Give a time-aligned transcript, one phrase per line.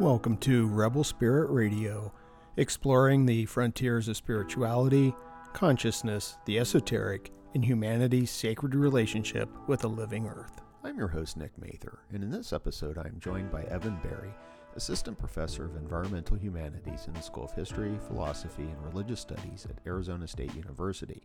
[0.00, 2.12] Welcome to Rebel Spirit Radio,
[2.56, 5.14] exploring the frontiers of spirituality,
[5.52, 10.60] consciousness, the esoteric, and humanity's sacred relationship with the living earth.
[10.82, 14.34] I'm your host, Nick Mather, and in this episode, I am joined by Evan Berry,
[14.74, 19.78] Assistant Professor of Environmental Humanities in the School of History, Philosophy, and Religious Studies at
[19.86, 21.22] Arizona State University,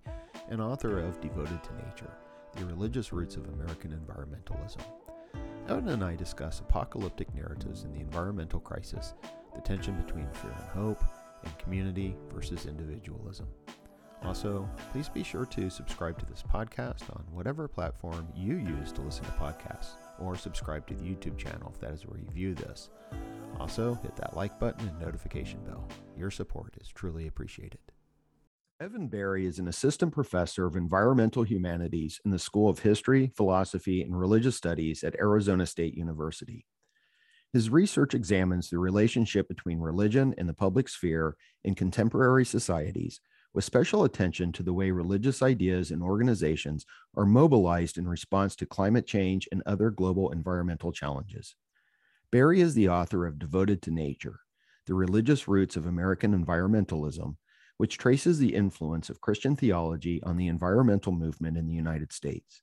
[0.48, 2.14] and author of Devoted to Nature
[2.56, 4.84] The Religious Roots of American Environmentalism.
[5.70, 9.14] Evan and I discuss apocalyptic narratives in the environmental crisis,
[9.54, 11.04] the tension between fear and hope,
[11.44, 13.46] and community versus individualism.
[14.24, 19.02] Also, please be sure to subscribe to this podcast on whatever platform you use to
[19.02, 22.56] listen to podcasts, or subscribe to the YouTube channel if that is where you view
[22.56, 22.90] this.
[23.60, 25.88] Also, hit that like button and notification bell.
[26.18, 27.80] Your support is truly appreciated.
[28.82, 34.02] Evan Berry is an assistant professor of environmental humanities in the School of History, Philosophy,
[34.02, 36.66] and Religious Studies at Arizona State University.
[37.52, 43.20] His research examines the relationship between religion and the public sphere in contemporary societies,
[43.54, 46.86] with special attention to the way religious ideas and organizations
[47.18, 51.54] are mobilized in response to climate change and other global environmental challenges.
[52.32, 54.40] Berry is the author of Devoted to Nature
[54.86, 57.36] The Religious Roots of American Environmentalism
[57.80, 62.62] which traces the influence of Christian theology on the environmental movement in the United States.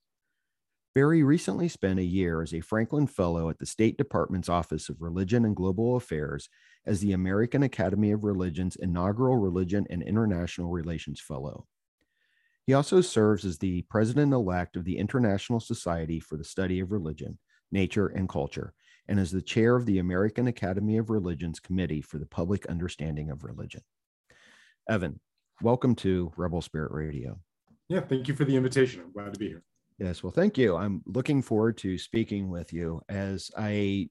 [0.94, 5.00] Berry recently spent a year as a Franklin Fellow at the State Department's Office of
[5.00, 6.50] Religion and Global Affairs
[6.84, 11.66] as the American Academy of Religion's inaugural Religion and International Relations Fellow.
[12.66, 16.92] He also serves as the president elect of the International Society for the Study of
[16.92, 17.38] Religion,
[17.72, 18.74] Nature, and Culture,
[19.08, 23.30] and is the chair of the American Academy of Religion's Committee for the Public Understanding
[23.30, 23.80] of Religion.
[24.88, 25.18] Evan,
[25.62, 27.40] welcome to Rebel Spirit Radio.
[27.88, 29.00] Yeah, thank you for the invitation.
[29.00, 29.64] I'm glad to be here.
[29.98, 30.76] Yes, well, thank you.
[30.76, 33.00] I'm looking forward to speaking with you.
[33.08, 34.10] As I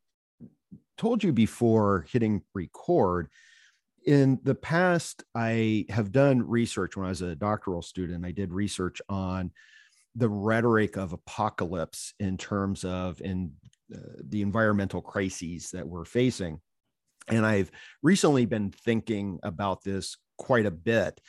[0.98, 3.30] told you before hitting record,
[4.06, 8.26] in the past, I have done research when I was a doctoral student.
[8.26, 9.52] I did research on
[10.16, 13.54] the rhetoric of apocalypse in terms of in
[13.94, 16.60] uh, the environmental crises that we're facing.
[17.30, 17.72] And I've
[18.04, 21.20] recently been thinking about this quite a bit.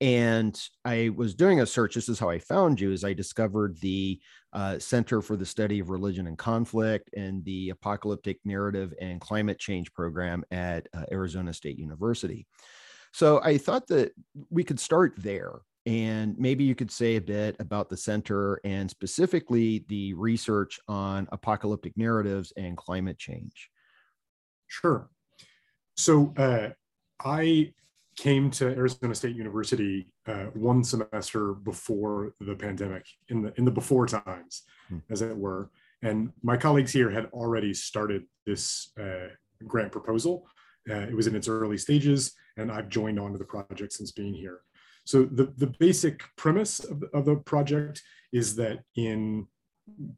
[0.00, 3.78] And i was doing a search this is how i found you Is i discovered
[3.80, 4.20] the
[4.52, 9.58] uh, center for the study of religion and conflict and the apocalyptic narrative and climate
[9.58, 12.44] change program at uh, arizona state university.
[13.12, 14.12] So i thought that
[14.50, 18.90] we could start there and maybe you could say a bit about the center and
[18.90, 23.70] specifically the research on apocalyptic narratives and climate change.
[24.66, 25.10] Sure.
[25.96, 26.70] So uh,
[27.22, 27.72] i
[28.16, 33.70] came to Arizona State University uh, one semester before the pandemic, in the in the
[33.70, 34.98] before times, hmm.
[35.10, 35.70] as it were.
[36.02, 39.28] And my colleagues here had already started this uh,
[39.66, 40.46] grant proposal.
[40.88, 44.34] Uh, it was in its early stages, and I've joined onto the project since being
[44.34, 44.60] here.
[45.04, 49.46] So the, the basic premise of the, of the project is that in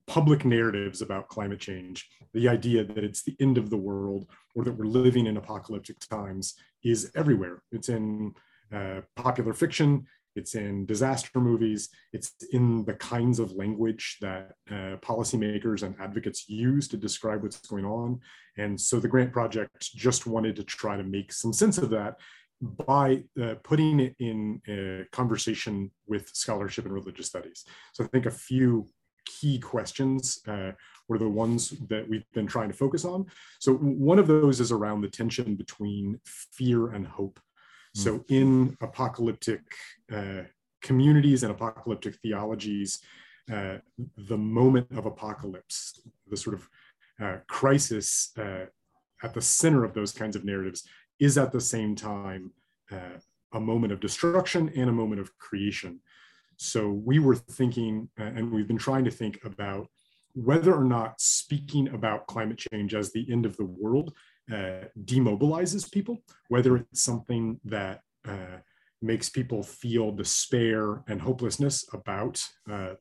[0.06, 4.65] public narratives about climate change, the idea that it's the end of the world or
[4.65, 6.54] that we're living in apocalyptic times
[6.84, 7.62] is everywhere.
[7.72, 8.34] It's in
[8.72, 10.06] uh, popular fiction,
[10.37, 16.49] it's in disaster movies, it's in the kinds of language that uh, policymakers and advocates
[16.49, 18.21] use to describe what's going on.
[18.59, 22.16] And so the grant project just wanted to try to make some sense of that
[22.60, 24.60] by uh, putting it in
[25.12, 27.65] conversation with scholarship and religious studies.
[27.93, 28.88] So I think a few
[29.26, 30.72] key questions uh,
[31.09, 33.26] were the ones that we've been trying to focus on.
[33.60, 37.38] So one of those is around the tension between fear and hope.
[37.97, 38.03] Mm.
[38.04, 39.60] So in apocalyptic
[40.12, 40.42] uh,
[40.82, 43.00] communities and apocalyptic theologies,
[43.53, 43.76] uh,
[44.16, 46.69] the moment of apocalypse, the sort of
[47.20, 48.66] uh, crisis uh,
[49.22, 50.88] at the center of those kinds of narratives,
[51.19, 52.53] is at the same time
[52.93, 53.19] uh,
[53.53, 56.00] a moment of destruction and a moment of creation.
[56.56, 59.89] So we were thinking, and we've been trying to think about
[60.34, 64.12] whether or not speaking about climate change as the end of the world
[64.53, 66.19] uh, demobilizes people,
[66.49, 68.58] whether it's something that uh,
[69.03, 72.94] makes people feel despair and hopelessness about uh,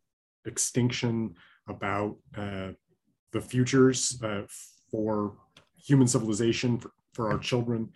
[0.46, 1.36] extinction,
[1.68, 2.70] about uh,
[3.32, 4.44] the futures uh,
[4.90, 5.36] for
[5.76, 7.90] human civilization, for, for our children,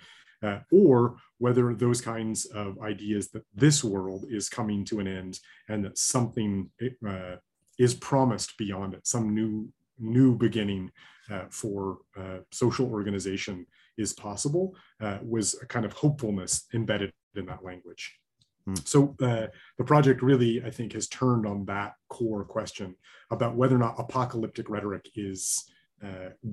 [0.44, 5.40] uh, or whether those kinds of ideas that this world is coming to an end
[5.70, 6.70] and that something
[7.08, 7.36] uh,
[7.80, 9.68] is promised beyond it, some new
[10.02, 10.90] new beginning
[11.30, 13.66] uh, for uh, social organization
[13.98, 18.18] is possible, uh, was a kind of hopefulness embedded in that language.
[18.66, 18.76] Hmm.
[18.86, 19.48] So uh,
[19.78, 22.96] the project really, I think, has turned on that core question
[23.30, 25.66] about whether or not apocalyptic rhetoric is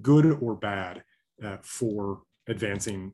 [0.03, 1.05] good or bad
[1.63, 3.13] for advancing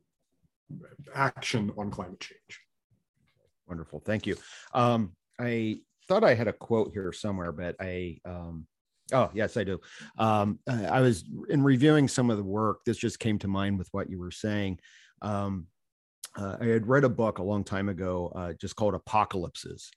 [1.15, 2.61] action on climate change.
[3.69, 4.37] Wonderful, thank you.
[4.75, 5.79] Um, I
[6.09, 8.67] thought I had a quote here somewhere, but I um,
[9.13, 9.81] oh yes, I do.
[10.19, 12.81] Um, I was in reviewing some of the work.
[12.85, 14.79] This just came to mind with what you were saying.
[15.21, 15.67] Um,
[16.37, 19.91] uh, I had read a book a long time ago, uh, just called Apocalypses,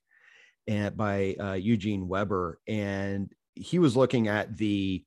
[0.68, 5.04] and by uh, Eugene Weber, and he was looking at the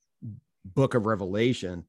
[0.64, 1.84] book of Revelation,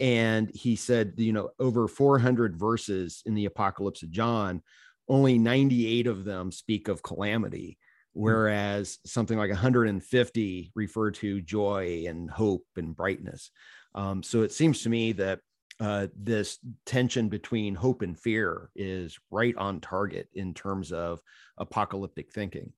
[0.00, 4.62] and he said, you know, over 400 verses in the Apocalypse of John,
[5.08, 7.78] only 98 of them speak of calamity,
[8.14, 8.22] hmm.
[8.22, 13.50] whereas something like 150 refer to joy and hope and brightness.
[13.94, 15.40] Um, so it seems to me that
[15.80, 21.20] uh, this tension between hope and fear is right on target in terms of
[21.56, 22.72] apocalyptic thinking.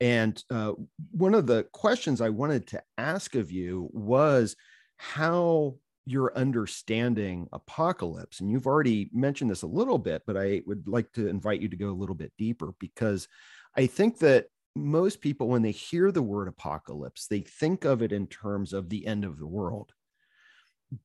[0.00, 0.72] And uh,
[1.12, 4.56] one of the questions I wanted to ask of you was
[4.96, 8.40] how you're understanding apocalypse.
[8.40, 11.68] And you've already mentioned this a little bit, but I would like to invite you
[11.68, 13.28] to go a little bit deeper because
[13.76, 18.12] I think that most people, when they hear the word apocalypse, they think of it
[18.12, 19.92] in terms of the end of the world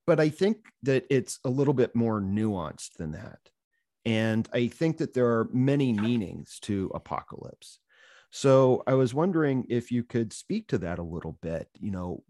[0.06, 3.40] but I think that it's a little bit more nuanced than that.
[4.06, 7.80] And I think that there are many meanings to apocalypse.
[8.30, 11.70] So I was wondering if you could speak to that a little bit.
[11.80, 12.24] You know,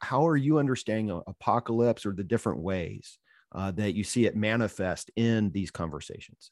[0.00, 3.18] how are you understanding apocalypse or the different ways
[3.52, 6.50] uh, that you see it manifest in these conversations?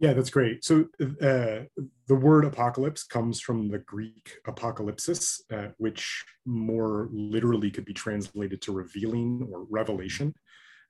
[0.00, 0.64] Yeah, that's great.
[0.64, 1.64] So uh,
[2.06, 8.62] the word apocalypse comes from the Greek apocalypsis, uh, which more literally could be translated
[8.62, 10.34] to revealing or revelation.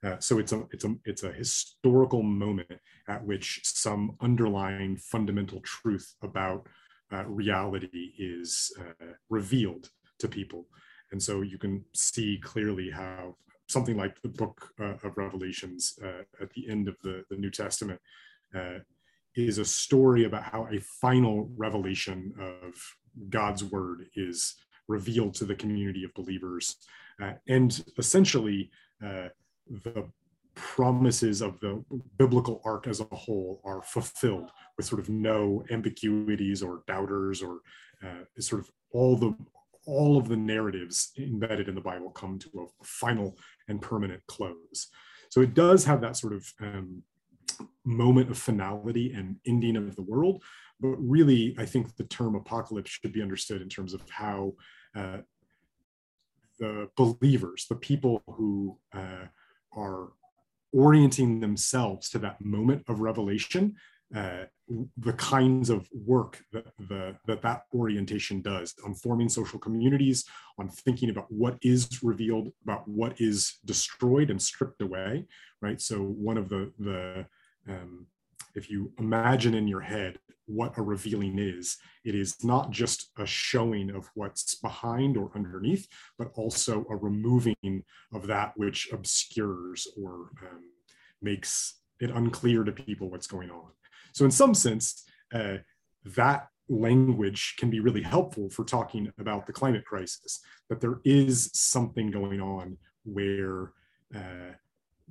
[0.03, 2.71] Uh, so it's a it's a it's a historical moment
[3.07, 6.67] at which some underlying fundamental truth about
[7.11, 10.65] uh, reality is uh, revealed to people,
[11.11, 13.35] and so you can see clearly how
[13.67, 15.99] something like the book uh, of Revelations
[16.41, 17.99] at the end of the the New Testament
[19.35, 22.73] is a story about how a final revelation of
[23.29, 24.55] God's word is
[24.87, 26.75] revealed to the community of believers.
[27.21, 28.71] Uh, and essentially,
[29.05, 29.27] uh,
[29.69, 30.05] the
[30.55, 31.83] promises of the
[32.17, 37.59] biblical arc as a whole are fulfilled with sort of no ambiguities or doubters or
[38.03, 39.33] uh, sort of all the
[39.85, 43.37] all of the narratives embedded in the bible come to a final
[43.69, 44.89] and permanent close
[45.29, 47.03] so it does have that sort of um,
[47.85, 50.43] moment of finality and ending of the world.
[50.79, 54.53] But really, I think the term apocalypse should be understood in terms of how
[54.95, 55.17] uh,
[56.59, 59.25] the believers, the people who uh,
[59.73, 60.09] are
[60.73, 63.75] orienting themselves to that moment of revelation,
[64.15, 64.45] uh,
[64.97, 70.25] the kinds of work that, the, that that orientation does on forming social communities,
[70.57, 75.25] on thinking about what is revealed, about what is destroyed and stripped away,
[75.61, 75.81] right?
[75.81, 77.25] So one of the the
[77.67, 78.07] um,
[78.55, 83.25] if you imagine in your head what a revealing is, it is not just a
[83.25, 85.87] showing of what's behind or underneath,
[86.17, 90.63] but also a removing of that which obscures or um,
[91.21, 93.69] makes it unclear to people what's going on.
[94.13, 95.57] So, in some sense, uh,
[96.03, 101.49] that language can be really helpful for talking about the climate crisis, that there is
[101.53, 103.73] something going on where
[104.15, 104.53] uh,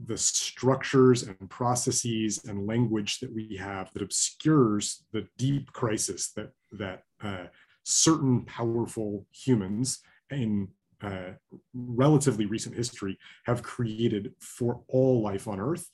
[0.06, 6.50] the structures and processes and language that we have that obscures the deep crisis that
[6.72, 7.46] that uh,
[7.82, 10.00] certain powerful humans
[10.30, 10.68] in
[11.02, 11.30] uh,
[11.74, 15.90] relatively recent history have created for all life on Earth.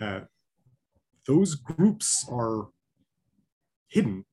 [0.00, 0.20] Uh,
[1.26, 2.68] those groups are
[3.88, 4.24] hidden.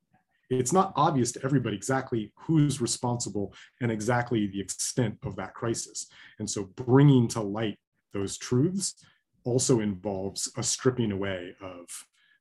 [0.49, 6.07] It's not obvious to everybody exactly who's responsible and exactly the extent of that crisis.
[6.39, 7.79] And so bringing to light
[8.13, 8.95] those truths
[9.45, 11.87] also involves a stripping away of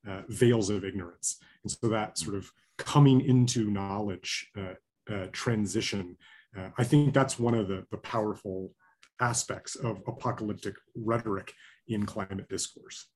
[0.09, 1.39] uh, veils of ignorance.
[1.63, 4.75] And so that sort of coming into knowledge uh,
[5.13, 6.17] uh, transition,
[6.59, 8.73] uh, I think that's one of the, the powerful
[9.21, 11.53] aspects of apocalyptic rhetoric
[11.89, 13.07] in climate discourse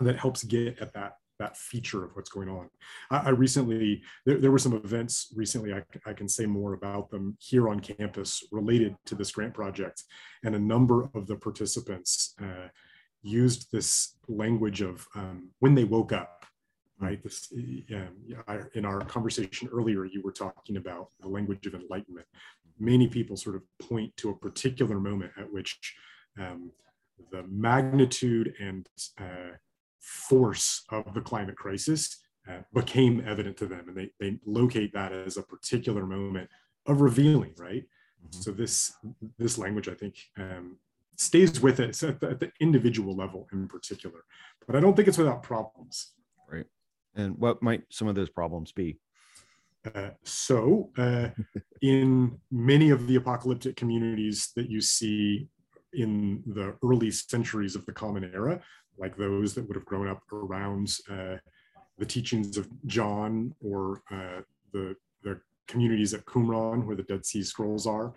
[0.00, 2.68] that helps get at that that feature of what's going on.
[3.10, 7.10] I, I recently, there, there, were some events recently, I, I, can say more about
[7.10, 10.04] them here on campus related to this grant project.
[10.44, 12.68] And a number of the participants uh,
[13.22, 16.44] used this language of um, when they woke up,
[16.98, 17.22] right?
[17.22, 17.52] This,
[17.94, 18.08] um,
[18.74, 22.26] in our conversation earlier, you were talking about the language of enlightenment.
[22.78, 25.78] Many people sort of point to a particular moment at which
[26.38, 26.72] um,
[27.30, 29.56] the magnitude and uh,
[30.00, 32.16] force of the climate crisis
[32.48, 36.48] uh, became evident to them, and they, they locate that as a particular moment
[36.86, 37.84] of revealing, right?
[38.26, 38.40] Mm-hmm.
[38.40, 38.94] So this
[39.38, 40.78] this language, I think, um,
[41.20, 44.24] stays with us at the, at the individual level in particular.
[44.66, 46.12] But I don't think it's without problems.
[46.50, 46.64] Right.
[47.14, 48.98] And what might some of those problems be?
[49.94, 51.28] Uh, so, uh,
[51.82, 55.48] in many of the apocalyptic communities that you see
[55.92, 58.60] in the early centuries of the Common Era,
[58.98, 61.36] like those that would have grown up around uh,
[61.98, 64.40] the teachings of John or uh,
[64.72, 68.14] the, the communities at Qumran, where the Dead Sea Scrolls are,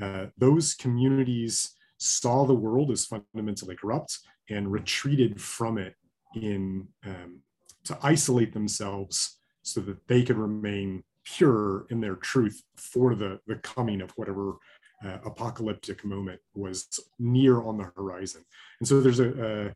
[0.00, 4.18] uh, those communities saw the world as fundamentally corrupt
[4.50, 5.94] and retreated from it
[6.34, 7.40] in um,
[7.84, 13.54] to isolate themselves so that they could remain pure in their truth for the, the
[13.56, 14.56] coming of whatever
[15.04, 16.86] uh, apocalyptic moment was
[17.18, 18.44] near on the horizon.
[18.80, 19.72] And so there's a,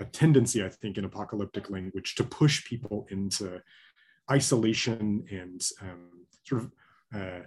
[0.00, 3.60] a, a, tendency, I think, in apocalyptic language to push people into
[4.30, 6.70] isolation and um, sort of
[7.14, 7.40] uh,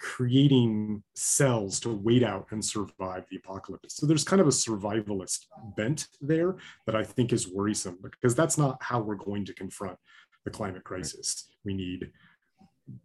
[0.00, 3.96] creating cells to wait out and survive the apocalypse.
[3.96, 5.44] So there's kind of a survivalist
[5.76, 9.98] bent there that I think is worrisome because that's not how we're going to confront
[10.44, 11.50] the climate crisis.
[11.66, 12.10] We need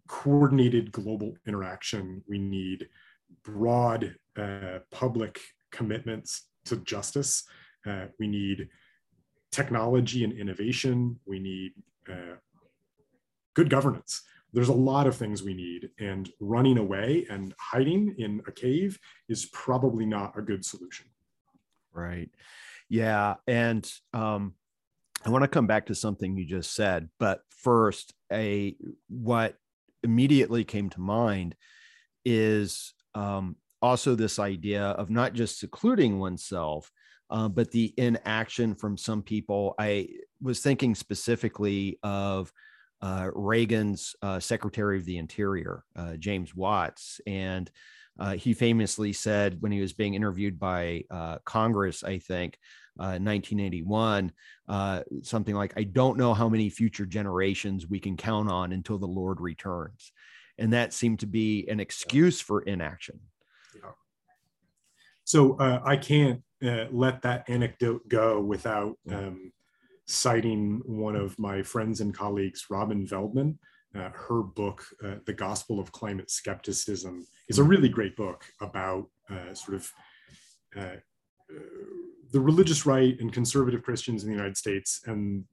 [0.08, 2.24] coordinated global interaction.
[2.30, 2.88] We need
[3.44, 7.44] broad uh, public commitments to justice.
[7.86, 8.70] Uh, we need
[9.52, 11.20] technology and innovation.
[11.26, 11.74] We need
[12.10, 12.38] uh,
[13.54, 14.22] good governance.
[14.56, 18.98] There's a lot of things we need, and running away and hiding in a cave
[19.28, 21.08] is probably not a good solution.
[21.92, 22.30] Right.
[22.88, 23.36] Yeah.
[23.48, 24.54] And um,
[25.26, 28.78] I want to come back to something you just said, but first, a
[29.10, 29.56] what
[30.04, 31.56] immediately came to mind
[32.24, 36.92] is um, also this idea of not just secluding oneself,
[37.30, 39.76] uh, but the inaction from some people.
[39.78, 40.08] I
[40.42, 42.54] was thinking specifically of
[43.06, 47.70] uh, Reagan's uh, Secretary of the Interior, uh, James Watts, and
[48.18, 52.58] uh, he famously said when he was being interviewed by uh, Congress, I think,
[52.96, 54.32] 1981,
[55.22, 59.06] something like, "I don't know how many future generations we can count on until the
[59.06, 60.12] Lord returns."
[60.58, 63.20] and that seemed to be an excuse for inaction.
[63.76, 63.92] Yeah.
[65.24, 69.52] So uh, I can't uh, let that anecdote go without um,
[70.06, 73.58] citing one of my friends and colleagues, Robin Veldman.
[73.96, 77.72] Uh, her book, uh, The Gospel of Climate Skepticism, is a mm-hmm.
[77.72, 79.92] really great book about uh, sort of
[80.76, 80.96] uh,
[82.34, 85.46] the religious right and conservative Christians in the United States and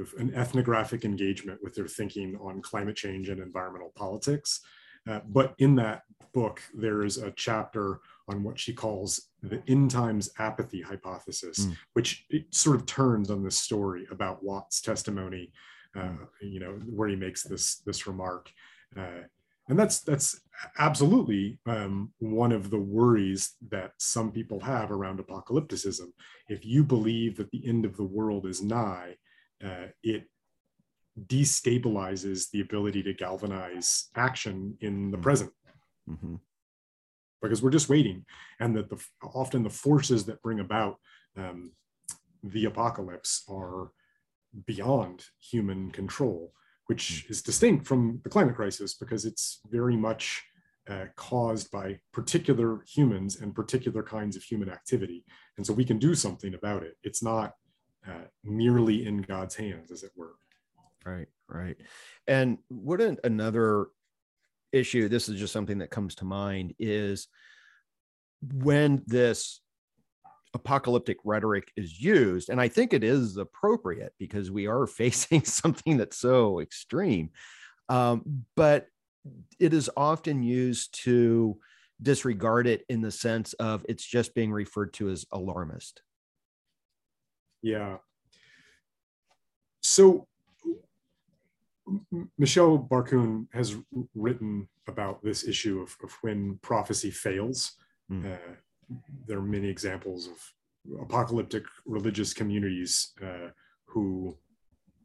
[0.00, 4.60] of an ethnographic engagement with their thinking on climate change and environmental politics.
[5.08, 6.02] Uh, but in that
[6.32, 11.76] book, there is a chapter on what she calls the end times apathy hypothesis, mm.
[11.94, 15.52] which sort of turns on this story about Watt's testimony,
[15.96, 18.50] uh, you know, where he makes this this remark.
[18.96, 19.24] Uh,
[19.68, 20.40] and that's that's
[20.78, 26.08] absolutely um, one of the worries that some people have around apocalypticism.
[26.48, 29.16] If you believe that the end of the world is nigh,
[29.64, 30.24] uh, it
[31.26, 35.22] destabilizes the ability to galvanize action in the mm-hmm.
[35.22, 35.52] present
[36.08, 36.36] mm-hmm.
[37.42, 38.24] Because we're just waiting
[38.60, 39.02] and that the
[39.34, 40.96] often the forces that bring about
[41.36, 41.72] um,
[42.42, 43.90] the apocalypse are
[44.66, 46.52] beyond human control
[46.86, 47.32] which mm-hmm.
[47.32, 50.42] is distinct from the climate crisis because it's very much
[50.88, 55.24] uh, caused by particular humans and particular kinds of human activity
[55.56, 57.54] and so we can do something about it it's not
[58.06, 60.34] uh, merely in God's hands, as it were.
[61.04, 61.76] Right, right.
[62.26, 63.88] And wouldn't another
[64.72, 67.28] issue, this is just something that comes to mind, is
[68.42, 69.60] when this
[70.54, 75.96] apocalyptic rhetoric is used, and I think it is appropriate because we are facing something
[75.96, 77.30] that's so extreme,
[77.88, 78.86] um, but
[79.58, 81.58] it is often used to
[82.02, 86.00] disregard it in the sense of it's just being referred to as alarmist
[87.62, 87.98] yeah.
[89.82, 90.26] So
[92.38, 93.76] Michelle Barkun has
[94.14, 97.72] written about this issue of, of when prophecy fails.
[98.10, 98.34] Mm.
[98.34, 98.54] Uh,
[99.26, 103.48] there are many examples of apocalyptic religious communities uh,
[103.86, 104.36] who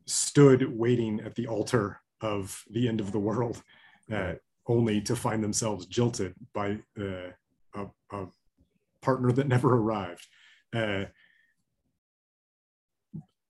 [0.06, 3.62] stood waiting at the altar of the end of the world,
[4.12, 4.34] uh,
[4.68, 7.32] only to find themselves jilted by uh,
[7.76, 8.28] a, a,
[9.02, 10.26] partner that never arrived.
[10.74, 11.06] Uh,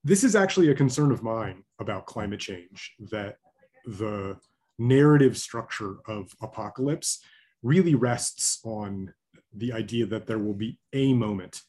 [0.04, 3.36] this is actually a concern of mine about climate change that
[3.84, 4.36] the
[4.78, 7.20] narrative structure of apocalypse
[7.62, 9.12] really rests on
[9.54, 11.62] the idea that there will be a moment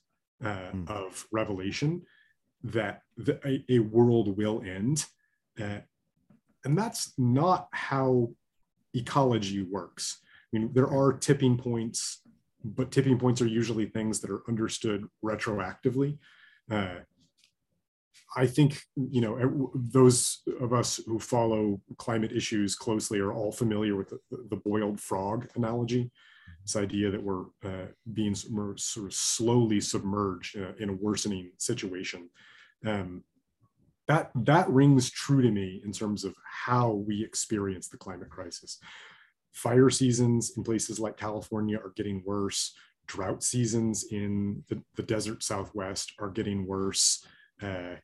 [0.44, 0.90] uh, mm.
[0.90, 2.02] of revelation
[2.64, 5.06] that the, a, a, world will end
[5.62, 5.80] uh,
[6.66, 8.30] and that's not how
[8.94, 10.20] ecology works
[10.54, 12.22] i mean there are tipping points
[12.76, 16.18] but tipping points are usually things that are understood retroactively.
[16.70, 16.96] Uh,
[18.36, 23.96] I think you know those of us who follow climate issues closely are all familiar
[23.96, 24.20] with the,
[24.50, 26.12] the boiled frog analogy.
[26.64, 31.52] This idea that we're uh, being we're sort of slowly submerged uh, in a worsening
[31.58, 32.30] situation.
[32.86, 33.24] Um,
[34.08, 38.80] that that rings true to me in terms of how we experience the climate crisis.
[39.54, 42.74] Fire seasons in places like California are getting worse.
[43.08, 47.26] Drought seasons in the, the desert Southwest are getting worse.
[47.62, 47.96] Uh,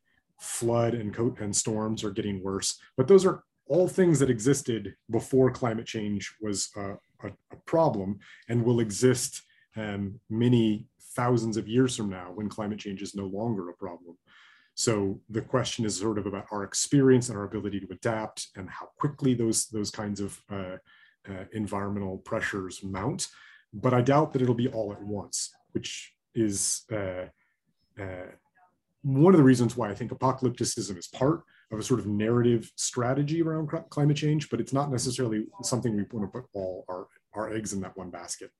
[0.44, 2.78] flood and, co- and storms are getting worse.
[2.98, 6.94] But those are all things that existed before climate change was a,
[7.26, 7.32] a,
[7.66, 8.20] problem
[8.50, 9.42] and will exist
[9.78, 14.18] um, many thousands of years from now when climate change is no longer a problem.
[14.76, 18.70] So the question is sort of about our experience and our ability to adapt and
[18.70, 20.78] how quickly those, those kinds of uh,
[21.30, 23.28] uh, environmental pressures mount.
[23.74, 27.28] But I doubt that it'll be all at once, which is uh,
[28.02, 28.32] uh
[29.04, 32.72] one of the reasons why I think apocalypticism is part of a sort of narrative
[32.78, 37.08] strategy around climate change, but it's not necessarily something we want to put all our,
[37.34, 38.52] our eggs in that one basket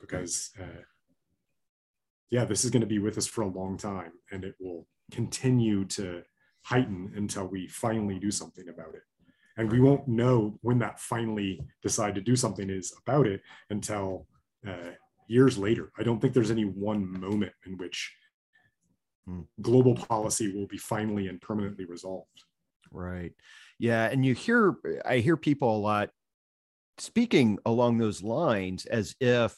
[0.00, 0.82] because, uh,
[2.30, 4.86] yeah, this is going to be with us for a long time and it will
[5.10, 6.22] continue to
[6.62, 9.02] heighten until we finally do something about it.
[9.56, 13.40] And we won't know when that finally decide to do something is about it
[13.70, 14.28] until
[14.66, 14.92] uh,
[15.26, 15.90] years later.
[15.98, 18.14] I don't think there's any one moment in which
[19.60, 22.44] Global policy will be finally and permanently resolved.
[22.90, 23.32] Right.
[23.78, 24.06] Yeah.
[24.06, 26.10] And you hear, I hear people a lot
[26.98, 29.56] speaking along those lines as if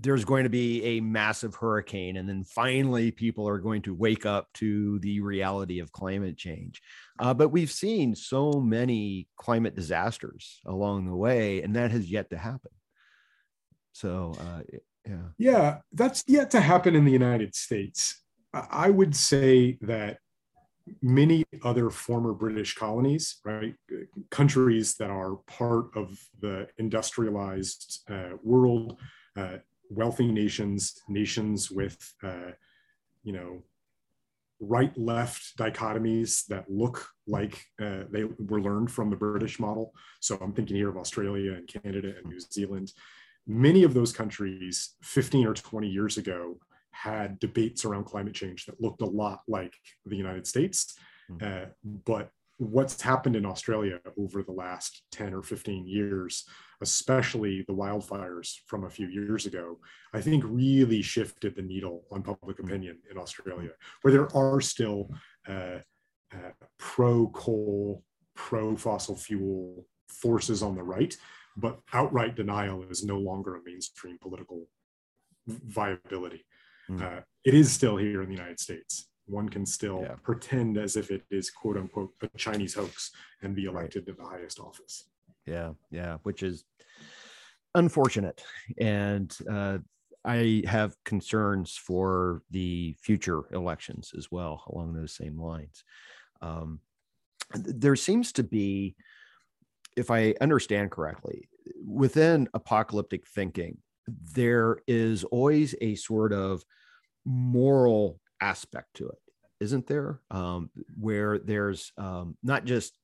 [0.00, 4.24] there's going to be a massive hurricane and then finally people are going to wake
[4.24, 6.80] up to the reality of climate change
[7.18, 12.30] uh, but we've seen so many climate disasters along the way and that has yet
[12.30, 12.70] to happen
[13.92, 14.62] so uh,
[15.06, 20.18] yeah yeah that's yet to happen in the united states I would say that
[21.02, 23.74] many other former British colonies, right,
[24.30, 28.98] countries that are part of the industrialized uh, world,
[29.36, 29.58] uh,
[29.90, 32.52] wealthy nations, nations with, uh,
[33.22, 33.62] you know,
[34.60, 39.94] right-left dichotomies that look like uh, they were learned from the British model.
[40.20, 42.92] So I'm thinking here of Australia and Canada and New Zealand.
[43.46, 46.58] Many of those countries 15 or 20 years ago
[47.02, 50.98] had debates around climate change that looked a lot like the United States.
[51.30, 51.46] Mm-hmm.
[51.46, 51.66] Uh,
[52.04, 56.44] but what's happened in Australia over the last 10 or 15 years,
[56.80, 59.78] especially the wildfires from a few years ago,
[60.12, 63.70] I think really shifted the needle on public opinion in Australia,
[64.02, 65.10] where there are still
[65.48, 65.78] uh,
[66.32, 68.02] uh, pro coal,
[68.34, 71.16] pro fossil fuel forces on the right,
[71.56, 74.68] but outright denial is no longer a mainstream political
[75.46, 76.44] viability.
[76.90, 77.02] Mm.
[77.02, 79.08] Uh, it is still here in the United States.
[79.26, 80.14] One can still yeah.
[80.22, 83.10] pretend as if it is quote unquote a Chinese hoax
[83.42, 84.16] and be elected right.
[84.16, 85.08] to the highest office.
[85.46, 86.64] Yeah, yeah, which is
[87.74, 88.42] unfortunate.
[88.78, 89.78] And uh,
[90.24, 95.84] I have concerns for the future elections as well along those same lines.
[96.42, 96.80] Um,
[97.54, 98.94] there seems to be,
[99.96, 101.48] if I understand correctly,
[101.86, 103.78] within apocalyptic thinking,
[104.34, 106.62] there is always a sort of
[107.24, 109.18] moral aspect to it,
[109.60, 110.20] isn't there?
[110.30, 112.96] Um, where there's um, not just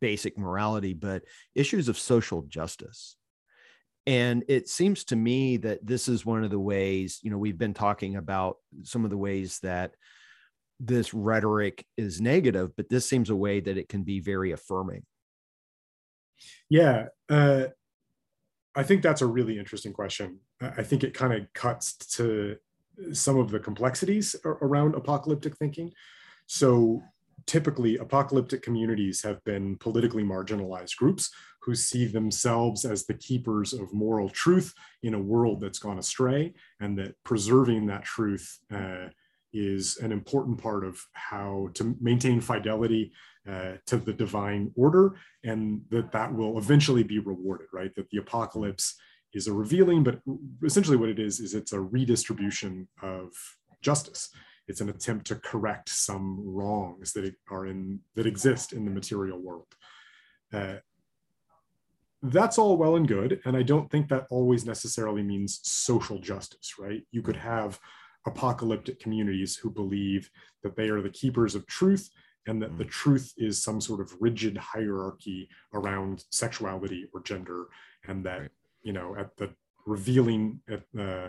[0.00, 3.16] basic morality, but issues of social justice.
[4.06, 7.58] And it seems to me that this is one of the ways, you know, we've
[7.58, 9.94] been talking about some of the ways that
[10.80, 15.04] this rhetoric is negative, but this seems a way that it can be very affirming.
[16.68, 17.06] Yeah.
[17.28, 17.66] Uh,
[18.74, 20.38] I think that's a really interesting question.
[20.60, 22.56] I think it kind of cuts to
[23.12, 25.92] some of the complexities around apocalyptic thinking.
[26.46, 27.02] So
[27.46, 31.30] typically apocalyptic communities have been politically marginalized groups
[31.62, 36.52] who see themselves as the keepers of moral truth in a world that's gone astray
[36.80, 39.06] and that preserving that truth uh,
[39.52, 43.12] is an important part of how to maintain fidelity
[43.48, 48.18] uh, to the divine order and that that will eventually be rewarded right that the
[48.18, 48.94] apocalypse
[49.32, 50.20] is a revealing, but
[50.64, 53.32] essentially what it is, is it's a redistribution of
[53.80, 54.30] justice.
[54.68, 59.38] It's an attempt to correct some wrongs that are in that exist in the material
[59.38, 59.66] world.
[60.52, 60.76] Uh,
[62.22, 66.74] that's all well and good, and I don't think that always necessarily means social justice,
[66.78, 67.02] right?
[67.10, 67.80] You could have
[68.26, 70.30] apocalyptic communities who believe
[70.62, 72.08] that they are the keepers of truth
[72.46, 72.90] and that the mm.
[72.90, 77.66] truth is some sort of rigid hierarchy around sexuality or gender,
[78.08, 78.50] and that right
[78.82, 79.50] you know, at the
[79.86, 81.28] revealing at uh,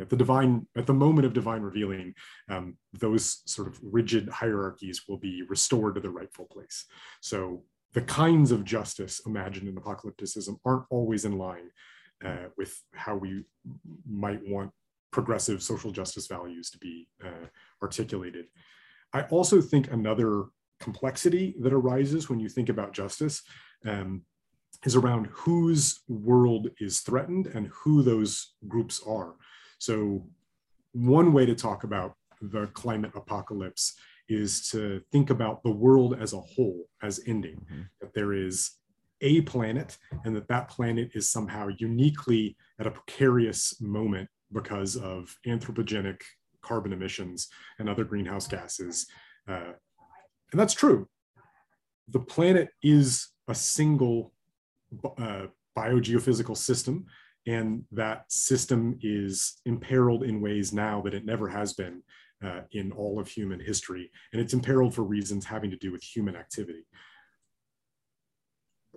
[0.00, 2.14] at the divine at the moment of divine revealing
[2.48, 6.86] um, those sort of rigid hierarchies will be restored to their rightful place
[7.20, 11.68] so the kinds of justice imagined in apocalypticism aren't always in line
[12.24, 13.44] uh, with how we
[14.10, 14.72] might want
[15.12, 17.46] progressive social justice values to be uh,
[17.82, 18.46] articulated
[19.12, 20.46] i also think another
[20.80, 23.42] complexity that arises when you think about justice
[23.86, 24.22] um,
[24.84, 29.34] is around whose world is threatened and who those groups are.
[29.78, 30.26] So,
[30.92, 33.94] one way to talk about the climate apocalypse
[34.28, 37.82] is to think about the world as a whole as ending, mm-hmm.
[38.00, 38.72] that there is
[39.20, 45.36] a planet and that that planet is somehow uniquely at a precarious moment because of
[45.46, 46.20] anthropogenic
[46.62, 49.06] carbon emissions and other greenhouse gases.
[49.48, 49.72] Uh,
[50.52, 51.08] and that's true.
[52.08, 54.32] The planet is a single
[55.18, 57.06] uh, biogeophysical system,
[57.46, 62.02] and that system is imperiled in ways now that it never has been
[62.44, 66.02] uh, in all of human history, and it's imperiled for reasons having to do with
[66.02, 66.84] human activity.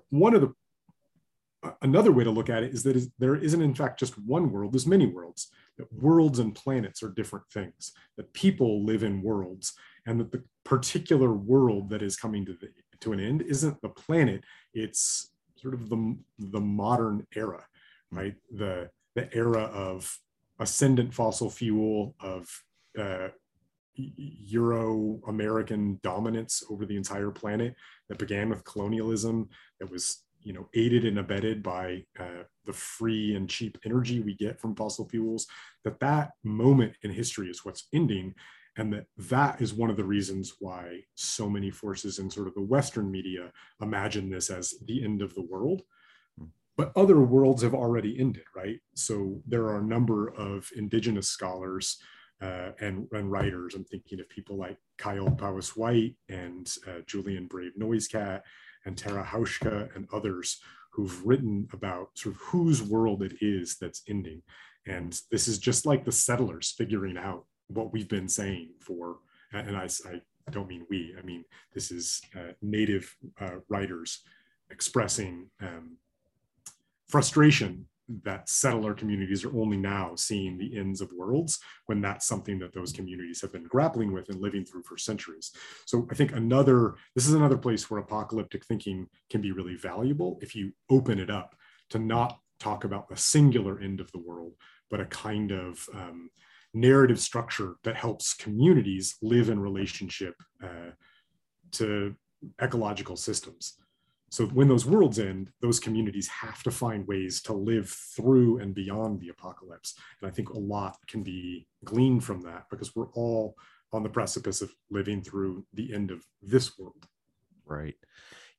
[0.10, 0.54] One of the
[1.82, 4.74] another way to look at it is that there isn't in fact just one world.
[4.74, 5.52] There's many worlds.
[5.78, 7.92] That worlds and planets are different things.
[8.18, 9.74] That people live in worlds
[10.06, 12.70] and that the particular world that is coming to the
[13.02, 14.44] to an end isn't the planet.
[14.74, 17.66] It's sort of the, the modern era,
[18.12, 18.36] right?
[18.52, 20.18] The, the era of
[20.60, 22.48] ascendant fossil fuel, of
[22.98, 23.30] uh,
[23.96, 27.76] Euro American dominance over the entire planet
[28.10, 29.50] that began with colonialism,
[29.80, 34.36] that was you know aided and abetted by uh, the free and cheap energy we
[34.36, 35.48] get from fossil fuels.
[35.84, 38.36] That that moment in history is what's ending,
[38.78, 42.54] and that that is one of the reasons why so many forces in sort of
[42.54, 45.82] the western media imagine this as the end of the world
[46.38, 46.46] hmm.
[46.78, 51.98] but other worlds have already ended right so there are a number of indigenous scholars
[52.42, 57.48] uh, and, and writers i'm thinking of people like kyle Powys Whyte and uh, julian
[57.48, 58.42] brave noisecat
[58.86, 64.04] and tara Houska and others who've written about sort of whose world it is that's
[64.08, 64.42] ending.
[64.88, 69.18] And this is just like the settlers figuring out what we've been saying for,
[69.52, 71.44] and I, I don't mean we, I mean,
[71.74, 74.22] this is uh, native uh, writers
[74.70, 75.98] expressing um,
[77.08, 77.88] frustration
[78.24, 82.74] that settler communities are only now seeing the ends of worlds when that's something that
[82.74, 85.52] those communities have been grappling with and living through for centuries.
[85.86, 90.38] So I think another, this is another place where apocalyptic thinking can be really valuable
[90.42, 91.56] if you open it up
[91.90, 94.54] to not talk about the singular end of the world,
[94.90, 96.30] but a kind of um,
[96.74, 100.92] narrative structure that helps communities live in relationship uh,
[101.72, 102.16] to
[102.62, 103.78] ecological systems.
[104.36, 108.76] So when those worlds end, those communities have to find ways to live through and
[108.76, 109.96] beyond the apocalypse.
[110.20, 113.56] And I think a lot can be gleaned from that because we're all
[113.94, 117.08] on the precipice of living through the end of this world.
[117.66, 117.96] Right.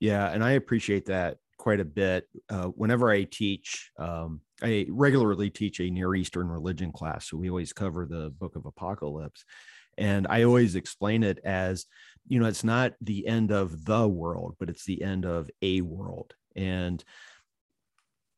[0.01, 0.31] Yeah.
[0.31, 2.27] And I appreciate that quite a bit.
[2.49, 7.29] Uh, whenever I teach, um, I regularly teach a Near Eastern religion class.
[7.29, 9.45] So we always cover the book of Apocalypse.
[9.99, 11.85] And I always explain it as,
[12.29, 15.81] you know, it's not the end of the world, but it's the end of a
[15.81, 16.35] world.
[16.55, 17.03] And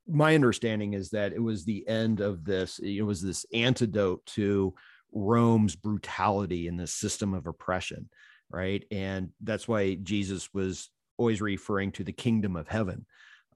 [0.07, 4.75] my understanding is that it was the end of this, it was this antidote to
[5.13, 8.09] Rome's brutality and the system of oppression,
[8.51, 8.85] right?
[8.91, 13.07] And that's why Jesus was always referring to the kingdom of heaven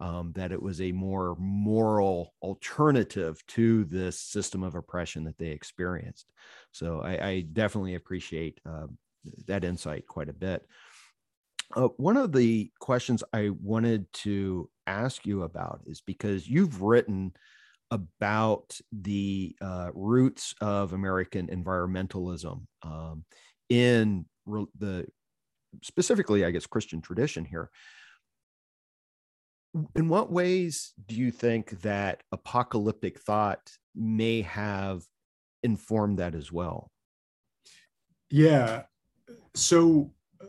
[0.01, 5.49] um, that it was a more moral alternative to this system of oppression that they
[5.49, 6.27] experienced.
[6.73, 8.87] So I, I definitely appreciate uh,
[9.47, 10.67] that insight quite a bit.
[11.75, 17.33] Uh, one of the questions I wanted to ask you about is because you've written
[17.91, 23.25] about the uh, roots of American environmentalism um,
[23.69, 25.07] in re- the
[25.83, 27.71] specifically, I guess, Christian tradition here
[29.95, 35.03] in what ways do you think that apocalyptic thought may have
[35.63, 36.91] informed that as well
[38.31, 38.83] yeah
[39.55, 40.11] so
[40.43, 40.47] uh,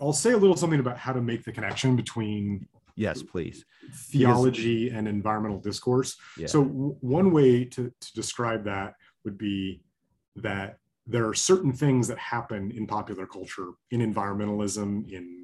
[0.00, 4.84] i'll say a little something about how to make the connection between yes please theology
[4.84, 6.46] because, and environmental discourse yeah.
[6.46, 9.82] so w- one way to, to describe that would be
[10.36, 15.42] that there are certain things that happen in popular culture in environmentalism in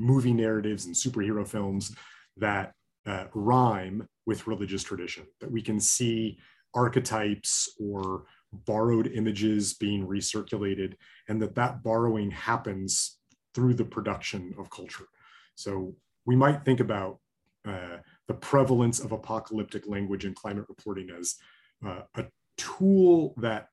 [0.00, 1.94] movie narratives and superhero films
[2.36, 2.72] that
[3.06, 6.38] uh, rhyme with religious tradition, that we can see
[6.74, 10.94] archetypes or borrowed images being recirculated,
[11.28, 13.18] and that that borrowing happens
[13.54, 15.06] through the production of culture.
[15.54, 15.94] So
[16.26, 17.18] we might think about
[17.66, 21.36] uh, the prevalence of apocalyptic language in climate reporting as
[21.84, 22.24] uh, a
[22.56, 23.68] tool that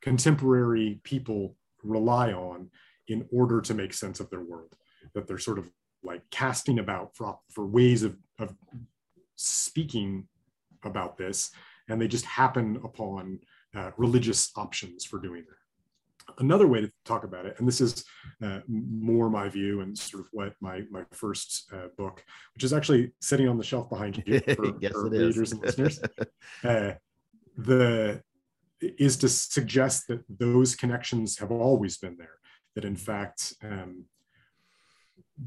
[0.00, 2.70] contemporary people rely on
[3.08, 4.74] in order to make sense of their world
[5.14, 5.68] that they're sort of
[6.02, 8.54] like casting about for, for ways of, of
[9.36, 10.26] speaking
[10.84, 11.50] about this
[11.88, 13.38] and they just happen upon
[13.74, 15.62] uh, religious options for doing that
[16.38, 18.04] another way to talk about it, and this is
[18.42, 22.72] uh, more my view and sort of what my my first uh, book, which is
[22.72, 26.00] actually sitting on the shelf behind you for, yes, for readers and listeners,
[26.64, 26.92] uh,
[27.56, 28.22] the
[28.80, 32.38] is to suggest that those connections have always been there.
[32.74, 33.54] That in fact.
[33.62, 34.04] Um,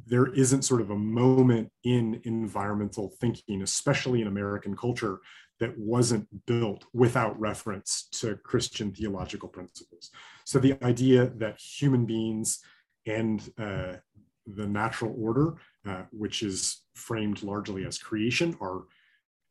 [0.08, 5.20] there isn't sort of a moment in environmental thinking, especially in American culture,
[5.60, 10.12] that wasn't built without reference to Christian theological principles.
[10.46, 12.60] So the idea that human beings
[13.06, 13.94] and uh,
[14.48, 15.56] the natural order,
[15.88, 18.84] uh, which is framed largely as creation, are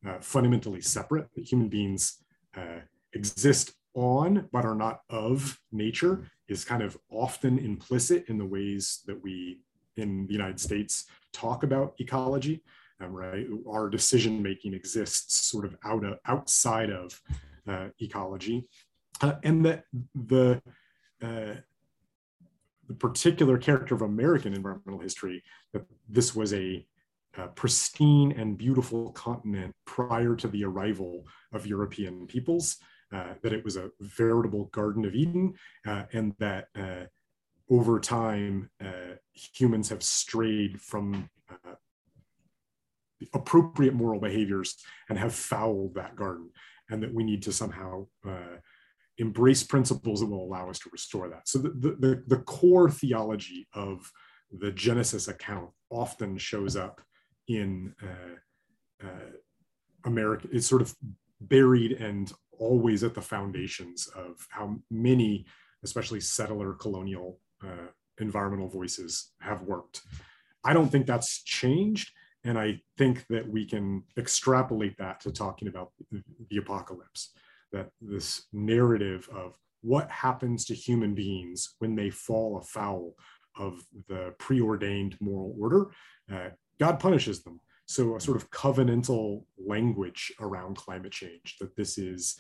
[0.06, 1.26] uh, fundamentally separate.
[1.34, 2.22] That human beings
[2.56, 2.80] uh,
[3.14, 9.02] exist on but are not of nature is kind of often implicit in the ways
[9.06, 9.60] that we
[9.96, 12.62] in the United States talk about ecology
[13.00, 13.46] um, right?
[13.68, 17.20] Our decision making exists sort of out of, outside of
[17.68, 18.66] uh, ecology,
[19.20, 20.62] uh, and that the
[21.22, 21.54] uh,
[22.86, 26.86] the particular character of American environmental history that this was a
[27.56, 32.76] pristine and beautiful continent prior to the arrival of European peoples.
[33.12, 35.54] Uh, that it was a veritable Garden of Eden,
[35.86, 37.04] uh, and that uh,
[37.70, 38.68] over time
[39.32, 41.30] humans have strayed from
[43.32, 44.76] appropriate moral behaviors
[45.08, 46.50] and have fouled that garden
[46.90, 48.58] and that we need to somehow uh,
[49.18, 51.48] embrace principles that will allow us to restore that.
[51.48, 54.10] So the, the, the core theology of
[54.52, 57.00] the genesis account often shows up
[57.48, 59.32] in uh, uh,
[60.04, 60.94] america it's sort of
[61.40, 65.44] buried and always at the foundations of how many
[65.82, 70.00] especially settler colonial uh, environmental voices have worked.
[70.64, 72.10] I don't think that's changed
[72.44, 77.32] and I think that we can extrapolate that to talking about the apocalypse,
[77.72, 83.14] that this narrative of what happens to human beings when they fall afoul
[83.56, 85.90] of the preordained moral order,
[86.32, 87.60] uh, God punishes them.
[87.86, 92.36] So, a sort of covenantal language around climate change that this is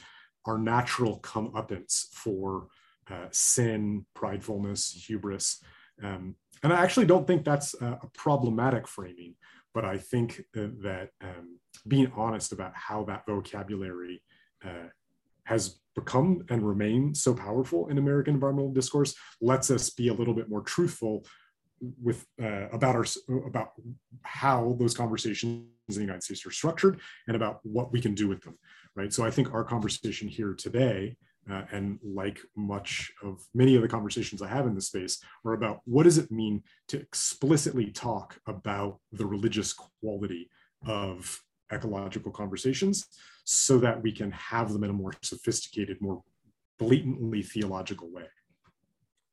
[0.46, 2.68] our natural comeuppance for
[3.10, 5.62] uh, sin, pridefulness, hubris.
[6.02, 9.34] Um, and I actually don't think that's a, a problematic framing
[9.74, 14.22] but I think that um, being honest about how that vocabulary
[14.64, 14.88] uh,
[15.44, 20.34] has become and remain so powerful in American environmental discourse lets us be a little
[20.34, 21.26] bit more truthful
[22.02, 23.04] with uh, about our
[23.46, 23.72] about
[24.22, 28.26] how those conversations in the United States are structured and about what we can do
[28.28, 28.56] with them,
[28.96, 29.12] right?
[29.12, 31.16] So I think our conversation here today
[31.50, 35.52] uh, and like much of many of the conversations I have in this space, are
[35.52, 40.50] about what does it mean to explicitly talk about the religious quality
[40.86, 41.40] of
[41.72, 43.06] ecological conversations
[43.44, 46.22] so that we can have them in a more sophisticated, more
[46.78, 48.24] blatantly theological way.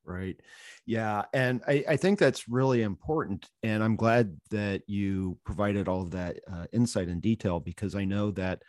[0.04, 0.40] Right.
[0.86, 1.24] Yeah.
[1.34, 3.48] And I, I, think that's really important.
[3.62, 8.04] And I'm glad that you provided all of that uh, insight and detail because I
[8.04, 8.64] know that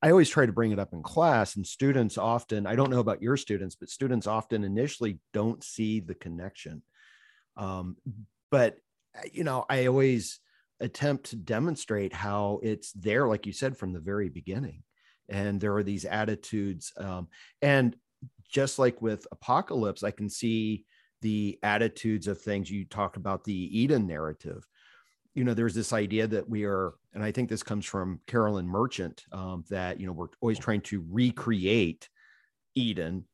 [0.00, 3.00] I always try to bring it up in class, and students often, I don't know
[3.00, 6.82] about your students, but students often initially don't see the connection.
[7.56, 7.96] Um,
[8.50, 8.78] but,
[9.16, 10.38] uh, you know, I always
[10.80, 14.84] attempt to demonstrate how it's there, like you said, from the very beginning.
[15.28, 16.92] And there are these attitudes.
[16.96, 17.26] Um,
[17.60, 17.96] and
[18.48, 20.84] just like with Apocalypse, I can see
[21.20, 24.64] the attitudes of things you talk about the Eden narrative
[25.38, 28.66] you know, there's this idea that we are, and I think this comes from Carolyn
[28.66, 32.08] Merchant, um, that, you know, we're always trying to recreate
[32.74, 33.24] Eden.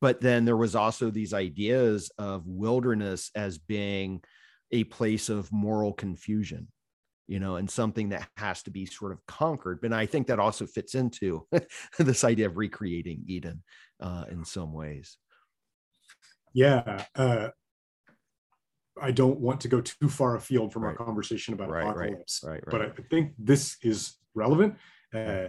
[0.00, 4.22] But then there was also these ideas of wilderness as being
[4.70, 6.68] a place of moral confusion,
[7.26, 9.82] you know, and something that has to be sort of conquered.
[9.82, 11.46] But I think that also fits into
[11.98, 13.62] this idea of recreating Eden
[14.00, 15.18] uh, in some ways.
[16.54, 17.04] Yeah.
[17.14, 17.48] Uh,
[19.02, 20.96] I don't want to go too far afield from right.
[20.98, 24.76] our conversation about right, apocalypse, right, but I think this is relevant.
[25.14, 25.48] Uh,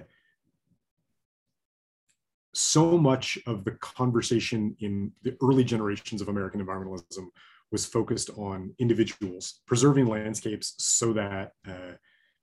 [2.54, 7.28] so much of the conversation in the early generations of American environmentalism
[7.72, 11.94] was focused on individuals preserving landscapes so that uh,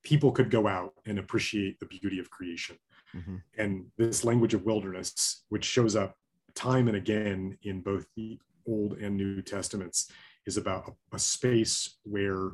[0.03, 2.77] people could go out and appreciate the beauty of creation.
[3.15, 3.37] Mm-hmm.
[3.59, 6.17] And this language of wilderness, which shows up
[6.55, 10.11] time and again in both the Old and New Testaments,
[10.51, 12.51] is about a, a space where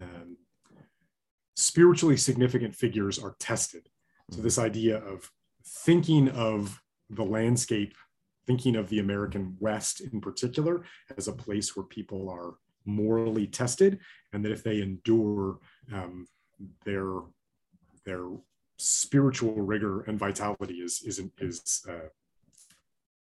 [0.00, 0.36] um,
[1.56, 3.88] spiritually significant figures are tested.
[4.30, 4.44] So, mm-hmm.
[4.44, 5.28] this idea of
[5.64, 7.94] thinking of the landscape,
[8.46, 10.84] thinking of the American West in particular
[11.16, 13.98] as a place where people are morally tested,
[14.32, 15.58] and that if they endure
[15.92, 16.26] um,
[16.84, 17.10] their
[18.04, 18.26] their
[18.78, 22.08] spiritual rigor and vitality is is is uh,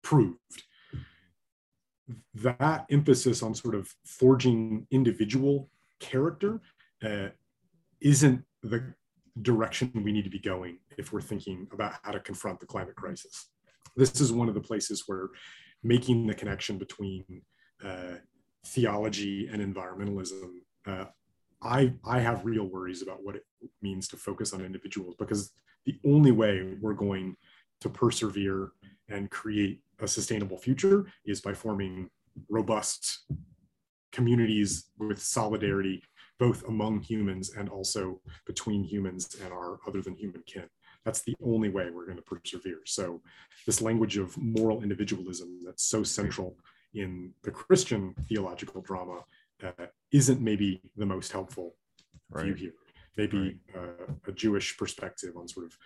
[0.02, 0.62] proved.
[2.42, 5.70] That emphasis on sort of forging individual
[6.00, 6.60] character
[7.04, 7.28] uh,
[8.00, 8.94] isn't the
[9.42, 12.96] direction we need to be going if we're thinking about how to confront the climate
[12.96, 13.50] crisis.
[13.96, 15.28] This is one of the places where
[15.82, 17.24] making the connection between
[17.84, 18.16] uh,
[18.66, 20.50] theology and environmentalism,
[20.86, 21.04] uh,
[21.62, 23.44] I, I have real worries about what it
[23.82, 25.52] means to focus on individuals because
[25.84, 27.36] the only way we're going
[27.80, 28.72] to persevere
[29.08, 32.10] and create a sustainable future is by forming
[32.48, 33.26] robust
[34.12, 36.02] communities with solidarity
[36.38, 40.68] both among humans and also between humans and our other than human kin.
[41.04, 42.80] That's the only way we're going to persevere.
[42.84, 43.22] So,
[43.64, 46.58] this language of moral individualism that's so central
[46.94, 49.20] in the Christian theological drama
[49.62, 51.76] uh, isn't maybe the most helpful
[52.30, 52.44] right.
[52.44, 52.74] view here.
[53.16, 53.84] Maybe right.
[54.00, 55.78] uh, a Jewish perspective on sort of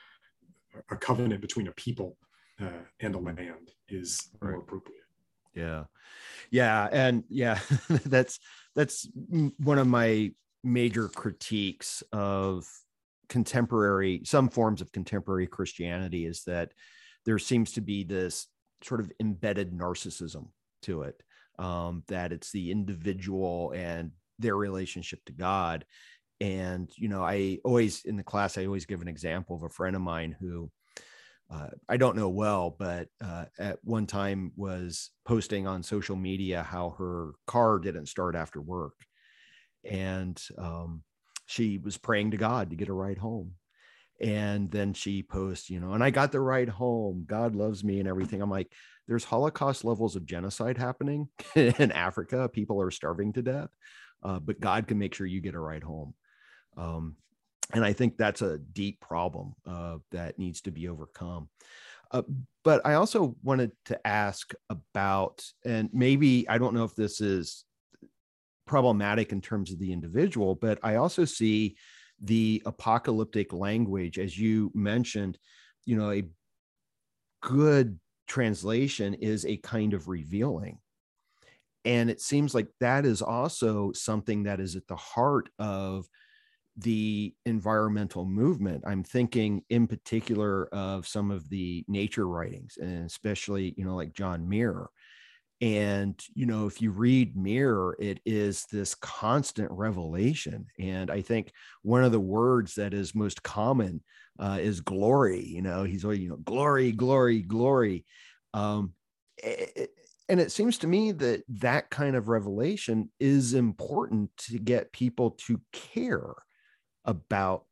[0.91, 2.17] a covenant between a people
[2.61, 4.53] uh, and a land is right.
[4.53, 5.00] more appropriate.
[5.55, 5.85] Yeah,
[6.51, 7.59] yeah, and yeah,
[7.89, 8.39] that's
[8.75, 9.09] that's
[9.59, 10.33] one of my
[10.63, 12.67] major critiques of
[13.29, 16.73] contemporary some forms of contemporary christianity is that
[17.25, 18.49] there seems to be this
[18.83, 20.49] sort of embedded narcissism
[20.83, 21.23] to it
[21.59, 25.85] um, that it's the individual and their relationship to god.
[26.41, 29.69] And you know i always in the class i always give an example of a
[29.69, 30.71] friend of mine who
[31.53, 36.63] uh, I don't know well, but uh, at one time was posting on social media
[36.63, 38.95] how her car didn't start after work,
[39.85, 41.03] and um,
[41.47, 43.55] she was praying to God to get a ride home.
[44.21, 47.25] And then she posts, you know, and I got the ride home.
[47.27, 48.43] God loves me and everything.
[48.43, 48.71] I'm like,
[49.09, 52.49] there's Holocaust levels of genocide happening in Africa.
[52.49, 53.71] People are starving to death,
[54.23, 56.15] uh, but God can make sure you get a ride home.
[56.77, 57.17] Um,
[57.73, 61.49] and I think that's a deep problem uh, that needs to be overcome.
[62.11, 62.23] Uh,
[62.65, 67.65] but I also wanted to ask about, and maybe I don't know if this is
[68.67, 71.77] problematic in terms of the individual, but I also see
[72.21, 75.39] the apocalyptic language, as you mentioned,
[75.87, 76.25] you know, a
[77.43, 80.79] good translation is a kind of revealing.
[81.85, 86.07] And it seems like that is also something that is at the heart of
[86.81, 88.85] the environmental movement.
[88.87, 94.15] I'm thinking in particular of some of the nature writings, and especially, you know, like
[94.15, 94.89] John Muir.
[95.63, 100.67] And, you know, if you read Muir, it is this constant revelation.
[100.79, 104.03] And I think one of the words that is most common
[104.39, 105.45] uh, is glory.
[105.45, 108.07] You know, he's always, you know, glory, glory, glory.
[108.55, 108.95] Um,
[109.37, 109.91] it,
[110.31, 115.33] and it seems to me that that kind of revelation is important to get people
[115.33, 116.33] to care
[117.05, 117.65] about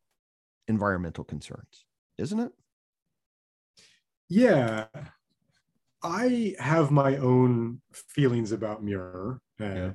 [0.67, 1.85] environmental concerns,
[2.19, 2.53] isn't it?
[4.29, 4.87] Yeah.
[6.03, 9.41] I have my own feelings about Muir.
[9.61, 9.91] Uh, yeah.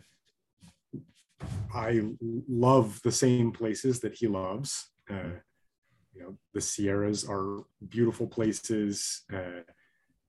[1.74, 4.90] I love the same places that he loves.
[5.10, 5.40] Uh,
[6.14, 9.24] you know, the Sierras are beautiful places.
[9.34, 9.62] Uh,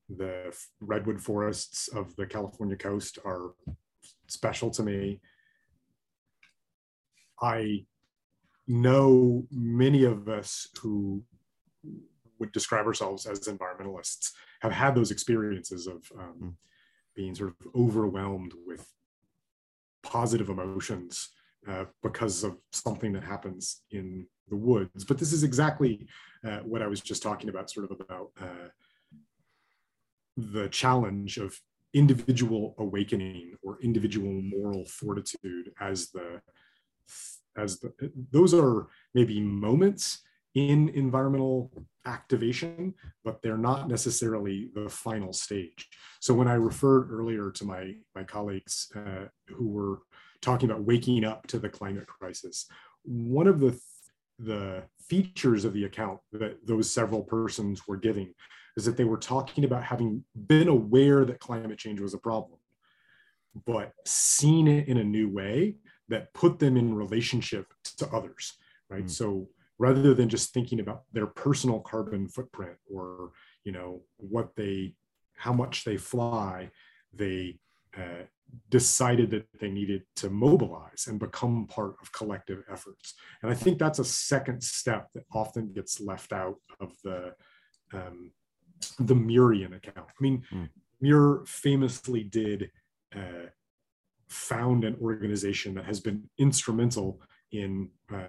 [0.08, 3.54] the redwood forests of the California coast are
[4.28, 5.20] special to me.
[7.40, 7.84] I
[8.66, 11.22] know many of us who
[12.38, 16.54] would describe ourselves as environmentalists have had those experiences of um, mm.
[17.14, 18.86] being sort of overwhelmed with
[20.02, 21.30] positive emotions
[21.68, 25.04] uh, because of something that happens in the woods.
[25.04, 26.06] But this is exactly
[26.44, 28.68] uh, what I was just talking about, sort of about uh,
[30.36, 31.58] the challenge of
[31.94, 36.40] individual awakening or individual moral fortitude as the
[37.56, 37.92] as the,
[38.30, 40.20] those are maybe moments
[40.54, 41.70] in environmental
[42.06, 42.94] activation,
[43.24, 45.88] but they're not necessarily the final stage.
[46.20, 49.98] So when I referred earlier to my, my colleagues uh, who were
[50.42, 52.66] talking about waking up to the climate crisis,
[53.02, 53.78] one of the,
[54.38, 58.32] the features of the account that those several persons were giving
[58.76, 62.58] is that they were talking about having been aware that climate change was a problem,
[63.66, 65.76] but seen it in a new way
[66.14, 67.66] that put them in relationship
[67.98, 68.54] to others,
[68.88, 69.06] right?
[69.06, 69.10] Mm.
[69.10, 69.48] So
[69.78, 73.32] rather than just thinking about their personal carbon footprint or
[73.64, 74.94] you know what they
[75.36, 76.70] how much they fly
[77.12, 77.58] they
[77.98, 78.22] uh,
[78.70, 83.78] decided that they needed to mobilize and become part of collective efforts and i think
[83.78, 87.34] that's a second step that often gets left out of the
[87.92, 88.30] um,
[88.98, 90.08] the Muirian account.
[90.08, 90.68] I mean, mm.
[91.00, 92.70] Muir famously did
[93.14, 93.48] uh,
[94.28, 97.20] found an organization that has been instrumental
[97.52, 98.28] in uh,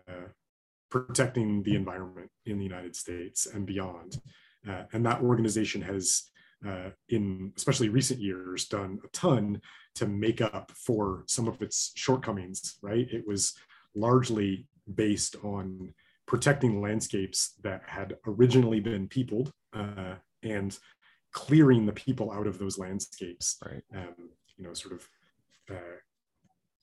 [0.89, 4.21] protecting the environment in the United States and beyond.
[4.67, 6.29] Uh, and that organization has,
[6.67, 9.61] uh, in especially recent years, done a ton
[9.95, 13.07] to make up for some of its shortcomings, right?
[13.11, 13.53] It was
[13.95, 15.93] largely based on
[16.27, 20.77] protecting landscapes that had originally been peopled uh, and
[21.31, 23.57] clearing the people out of those landscapes.
[23.63, 23.83] Right.
[23.93, 25.07] Um, you know, sort of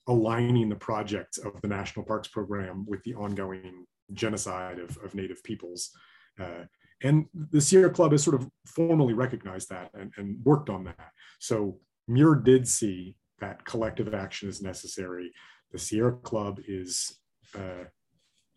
[0.07, 5.41] aligning the project of the National Parks Program with the ongoing genocide of, of Native
[5.43, 5.91] peoples.
[6.39, 6.65] Uh,
[7.01, 11.11] and the Sierra Club has sort of formally recognized that and, and worked on that.
[11.39, 15.31] So Muir did see that collective action is necessary.
[15.71, 17.19] The Sierra Club is
[17.55, 17.85] uh,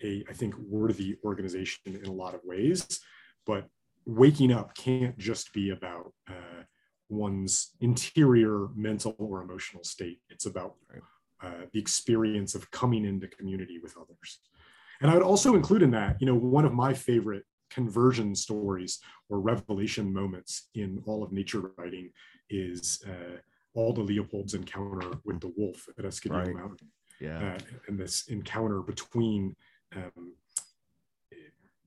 [0.03, 3.01] a, I think, worthy organization in a lot of ways,
[3.47, 3.67] but
[4.05, 6.63] waking up can't just be about uh,
[7.09, 10.21] one's interior mental or emotional state.
[10.29, 10.75] It's about
[11.43, 14.41] uh, the experience of coming into community with others.
[15.01, 19.01] And I would also include in that, you know, one of my favorite conversion stories
[19.29, 22.11] or revelation moments in all of nature writing
[22.49, 23.37] is uh,
[23.75, 26.55] the Leopold's encounter with the wolf at Escudilla right.
[26.55, 26.89] Mountain.
[27.21, 27.55] Yeah.
[27.55, 29.55] Uh, and this encounter between
[29.95, 30.33] um,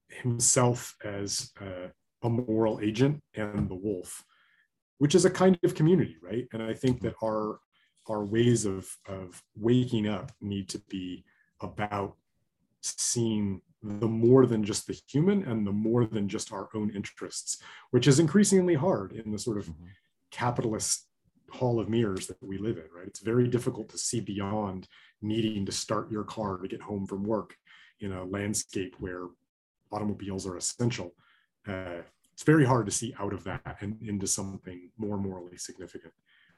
[0.08, 1.88] himself as uh,
[2.22, 4.24] a moral agent and the wolf,
[5.00, 6.48] which is a kind of community, right?
[6.54, 7.60] And I think that our
[8.08, 11.26] our ways of of waking up need to be
[11.62, 12.16] about
[12.82, 17.62] seeing the more than just the human and the more than just our own interests,
[17.92, 19.86] which is increasingly hard in the sort of mm-hmm.
[20.32, 21.06] capitalist
[21.52, 23.08] hall of mirrors that we live in, right?
[23.08, 24.88] It's very difficult to see beyond
[25.22, 27.56] needing to start your car to get home from work
[28.02, 29.28] in a landscape where
[29.92, 31.16] automobiles are essential.
[31.68, 32.02] Uh,
[32.40, 36.14] it's very hard to see out of that and into something more morally significant.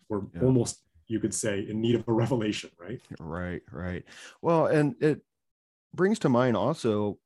[0.09, 0.43] We're yeah.
[0.43, 3.01] almost, you could say, in need of a revelation, right?
[3.19, 4.03] Right, right.
[4.43, 5.21] Well, and it
[5.95, 7.17] brings to mind also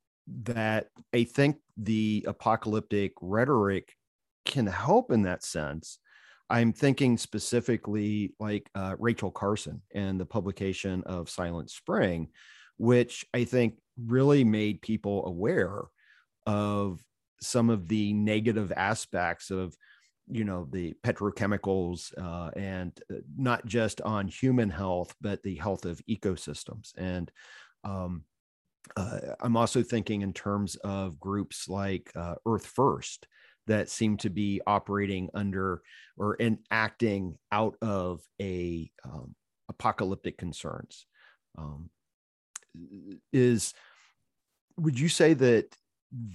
[0.43, 3.91] that I think the apocalyptic rhetoric
[4.45, 5.99] can help in that sense.
[6.49, 12.30] I'm thinking specifically like uh, Rachel Carson and the publication of Silent Spring,
[12.78, 15.82] which I think really made people aware
[16.45, 17.01] of
[17.42, 19.76] some of the negative aspects of
[20.28, 25.86] you know the petrochemicals uh, and uh, not just on human health but the health
[25.86, 26.94] of ecosystems.
[26.98, 27.32] And
[27.84, 28.24] um,
[28.98, 33.28] uh, i'm also thinking in terms of groups like uh, earth first
[33.68, 35.82] that seem to be operating under
[36.18, 39.36] or enacting out of a um,
[39.70, 41.06] apocalyptic concerns.
[41.58, 41.90] Um,
[43.32, 43.74] is
[44.78, 45.74] would you say that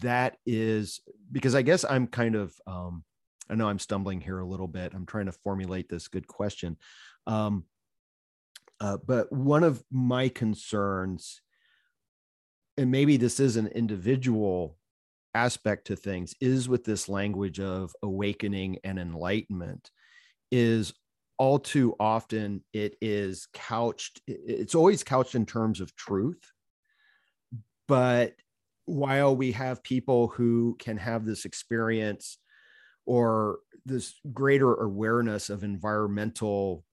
[0.03, 1.01] that is
[1.33, 3.05] because i guess i'm kind of um,
[3.49, 4.93] i know i'm stumbling here a little bit.
[4.95, 6.77] I'm trying to formulate this good question.
[7.27, 7.64] Um,
[8.81, 11.43] uh, but one of my concerns
[12.81, 14.79] and maybe this is an individual
[15.35, 19.91] aspect to things is with this language of awakening and enlightenment
[20.51, 20.95] is
[21.39, 26.43] all too often it is couched it's always couched in terms of truth
[27.87, 28.33] but
[28.91, 32.38] while we have people who can have this experience
[33.07, 36.84] or this greater awareness of environmental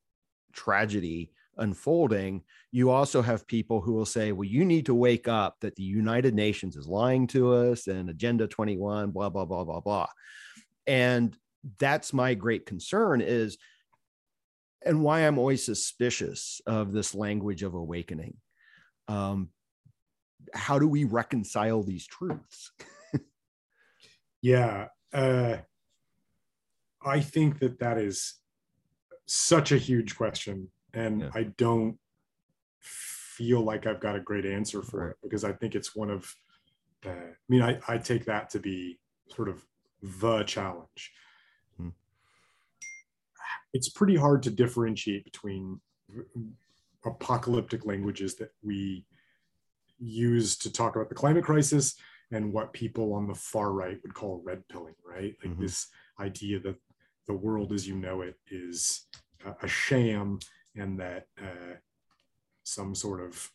[0.53, 5.57] tragedy unfolding, you also have people who will say, well, you need to wake up
[5.61, 9.79] that the United Nations is lying to us and Agenda 21, blah, blah, blah, blah,
[9.79, 10.07] blah.
[10.85, 11.35] And
[11.79, 13.57] that's my great concern is,
[14.85, 18.37] and why I'm always suspicious of this language of awakening.
[19.07, 19.49] Um,
[20.53, 22.71] how do we reconcile these truths?
[24.41, 24.87] yeah.
[25.13, 25.57] Uh,
[27.05, 28.35] I think that that is
[29.25, 31.29] such a huge question and yeah.
[31.33, 31.97] I don't
[32.79, 35.09] feel like I've got a great answer for right.
[35.11, 36.35] it because I think it's one of,
[37.05, 39.63] uh, I mean, I, I take that to be sort of
[40.01, 41.11] the challenge.
[41.77, 41.89] Hmm.
[43.73, 45.79] It's pretty hard to differentiate between
[47.05, 49.05] apocalyptic languages that we
[49.99, 51.95] use to talk about the climate crisis
[52.31, 55.35] and what people on the far right would call red pilling, right?
[55.43, 55.61] Like mm-hmm.
[55.61, 55.87] this
[56.19, 56.75] idea that
[57.27, 59.07] the world as you know it is
[59.45, 60.39] a, a sham
[60.75, 61.75] and that uh,
[62.63, 63.49] some sort of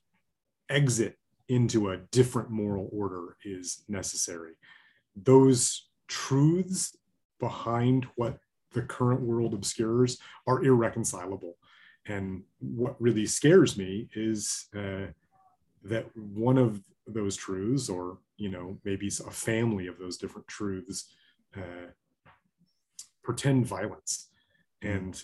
[0.69, 1.19] exit
[1.49, 4.53] into a different moral order is necessary.
[5.15, 6.97] Those truths
[7.39, 8.39] behind what
[8.73, 11.57] the current world obscures are irreconcilable.
[12.07, 15.07] And what really scares me is uh,
[15.85, 21.15] that one of those truths, or you know, maybe a family of those different truths,
[21.57, 21.91] uh,
[23.23, 24.29] pretend violence
[24.83, 25.23] and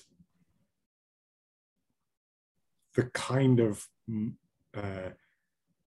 [2.95, 4.33] the kind of mm,
[4.77, 5.11] uh,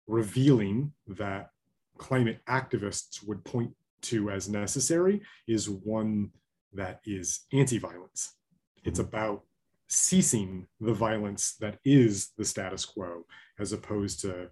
[0.07, 1.49] revealing that
[1.97, 6.31] climate activists would point to as necessary is one
[6.73, 8.35] that is anti-violence.
[8.83, 9.09] It's mm-hmm.
[9.09, 9.43] about
[9.87, 13.25] ceasing the violence that is the status quo,
[13.59, 14.49] as opposed to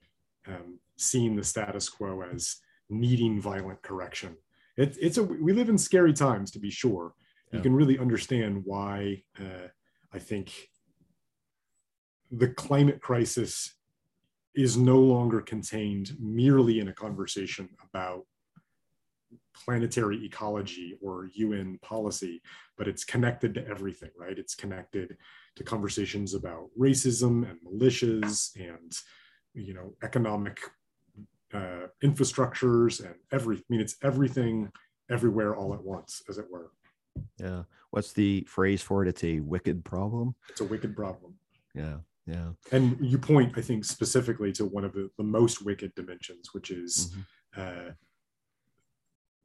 [0.50, 2.58] um, seeing the status quo as
[2.90, 4.36] needing violent correction.
[4.78, 7.14] It, it's a we live in scary times to be sure.
[7.52, 7.58] Yeah.
[7.58, 9.68] You can really understand why uh,
[10.14, 10.52] I think
[12.32, 13.76] the climate crisis
[14.56, 18.26] is no longer contained merely in a conversation about
[19.54, 22.42] planetary ecology or UN policy,
[22.78, 24.38] but it's connected to everything, right?
[24.38, 25.18] It's connected
[25.56, 28.92] to conversations about racism and militias and
[29.54, 30.60] you know economic
[31.54, 33.58] uh, infrastructures and every.
[33.58, 34.72] I mean, it's everything,
[35.10, 36.72] everywhere, all at once, as it were.
[37.40, 37.64] Yeah.
[37.92, 39.10] What's the phrase for it?
[39.10, 40.36] It's a wicked problem.
[40.50, 41.36] It's a wicked problem.
[41.74, 41.98] Yeah.
[42.28, 42.50] Yeah.
[42.72, 46.70] And you point, I think, specifically to one of the, the most wicked dimensions, which
[46.70, 47.12] is
[47.56, 47.90] mm-hmm.
[47.90, 47.92] uh,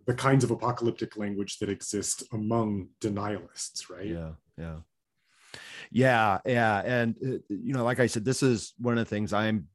[0.06, 4.06] the kinds of apocalyptic language that exist among denialists, right?
[4.06, 4.32] Yeah.
[4.58, 4.76] Yeah.
[5.90, 6.38] Yeah.
[6.44, 6.82] Yeah.
[6.84, 9.68] And, uh, you know, like I said, this is one of the things I'm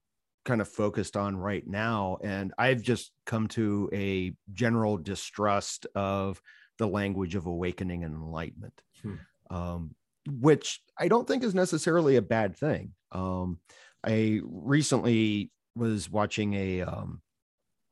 [0.49, 2.17] kind of focused on right now.
[2.23, 6.41] And I've just come to a general distrust of
[6.79, 8.81] the language of awakening and enlightenment.
[9.03, 9.15] Hmm.
[9.51, 9.95] Um,
[10.27, 12.93] which I don't think is necessarily a bad thing.
[13.11, 13.59] Um,
[14.03, 17.21] I recently was watching a, um,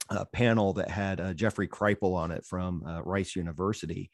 [0.09, 4.09] a panel that had uh, Jeffrey Kripal on it from uh, Rice University.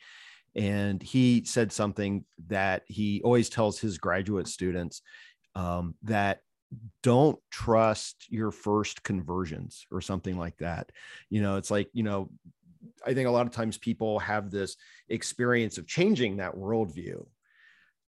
[0.53, 5.01] And he said something that he always tells his graduate students
[5.55, 6.39] um, that
[7.01, 10.91] don't trust your first conversions or something like that.
[11.29, 12.29] You know, it's like, you know,
[13.05, 14.75] I think a lot of times people have this
[15.09, 17.25] experience of changing that worldview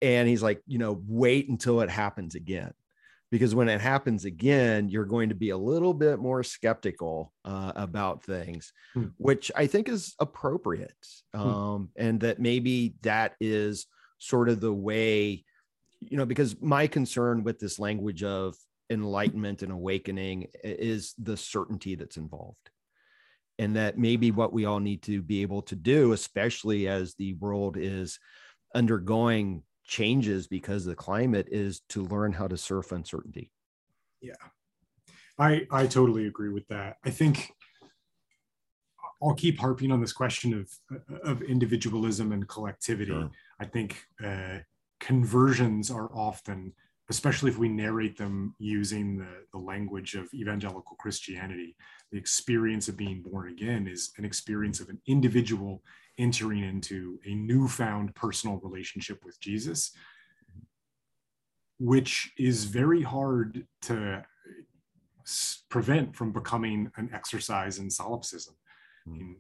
[0.01, 2.73] and he's like, you know, wait until it happens again.
[3.31, 7.73] Because when it happens again, you're going to be a little bit more skeptical uh,
[7.77, 9.07] about things, hmm.
[9.19, 10.95] which I think is appropriate.
[11.35, 11.41] Hmm.
[11.41, 13.87] Um, and that maybe that is
[14.17, 15.45] sort of the way,
[16.01, 18.57] you know, because my concern with this language of
[18.91, 22.71] enlightenment and awakening is the certainty that's involved
[23.59, 27.35] and that maybe what we all need to be able to do especially as the
[27.35, 28.19] world is
[28.75, 33.51] undergoing changes because of the climate is to learn how to surf uncertainty.
[34.21, 34.35] Yeah.
[35.39, 36.97] I I totally agree with that.
[37.05, 37.53] I think
[39.23, 40.71] I'll keep harping on this question of
[41.25, 43.13] of individualism and collectivity.
[43.13, 43.31] Sure.
[43.59, 44.59] I think uh,
[45.01, 46.73] conversions are often,
[47.11, 51.77] especially if we narrate them using the, the language of evangelical Christianity,
[52.13, 55.83] the experience of being born again is an experience of an individual
[56.19, 59.93] entering into a newfound personal relationship with Jesus,
[61.79, 64.25] which is very hard to
[65.69, 68.55] prevent from becoming an exercise in solipsism.
[69.07, 69.13] Hmm.
[69.13, 69.37] I mean,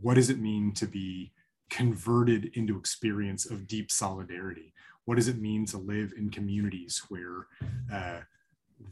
[0.00, 1.32] what does it mean to be
[1.70, 4.72] converted into experience of deep solidarity?
[5.04, 7.46] What does it mean to live in communities where
[7.92, 8.20] uh,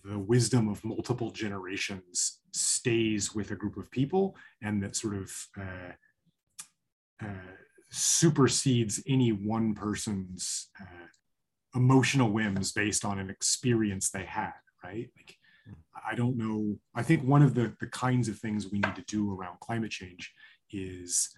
[0.05, 5.33] the wisdom of multiple generations stays with a group of people and that sort of
[5.59, 5.93] uh,
[7.23, 7.57] uh,
[7.91, 11.07] supersedes any one person's uh,
[11.75, 14.53] emotional whims based on an experience they had,
[14.83, 15.11] right?
[15.17, 15.37] Like,
[16.11, 16.79] I don't know.
[16.95, 19.91] I think one of the, the kinds of things we need to do around climate
[19.91, 20.33] change
[20.71, 21.31] is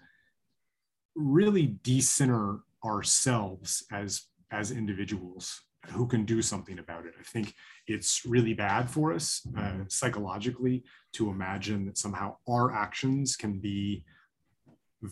[1.15, 7.13] really decenter ourselves as as individuals who can do something about it.
[7.19, 7.55] I think
[7.87, 10.83] it's really bad for us uh, psychologically
[11.13, 14.03] to imagine that somehow our actions can be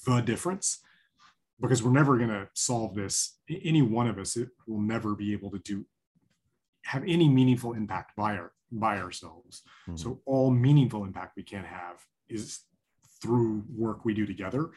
[0.06, 0.80] the difference
[1.60, 5.34] because we're never going to solve this any one of us it will never be
[5.34, 5.86] able to do
[6.86, 9.98] have any meaningful impact by our by ourselves mm-hmm.
[9.98, 11.98] so all meaningful impact we can have
[12.30, 12.60] is
[13.22, 14.70] through work we do together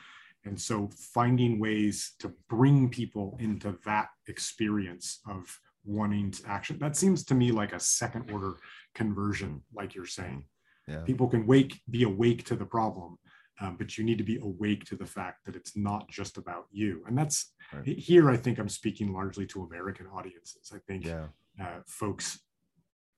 [0.44, 6.96] and so finding ways to bring people into that experience of wanting to action that
[6.96, 8.54] seems to me like a second order
[8.94, 10.44] conversion like you're saying
[10.86, 11.02] yeah.
[11.02, 13.18] people can wake be awake to the problem
[13.62, 16.66] um, but you need to be awake to the fact that it's not just about
[16.72, 17.04] you.
[17.06, 17.86] And that's right.
[17.86, 20.72] here, I think I'm speaking largely to American audiences.
[20.74, 21.26] I think yeah.
[21.60, 22.40] uh, folks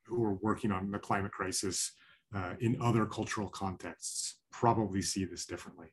[0.07, 1.93] who are working on the climate crisis
[2.35, 5.89] uh, in other cultural contexts probably see this differently.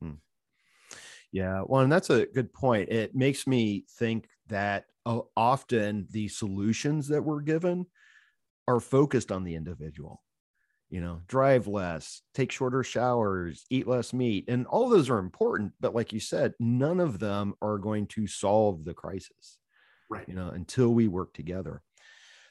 [0.00, 0.12] Hmm.
[1.32, 2.88] Yeah, well, and that's a good point.
[2.88, 4.86] It makes me think that
[5.36, 7.86] often the solutions that we're given
[8.68, 10.22] are focused on the individual
[10.90, 14.46] you know, drive less, take shorter showers, eat less meat.
[14.48, 15.72] And all those are important.
[15.80, 19.58] But like you said, none of them are going to solve the crisis.
[20.10, 20.28] Right.
[20.28, 21.82] You know, until we work together.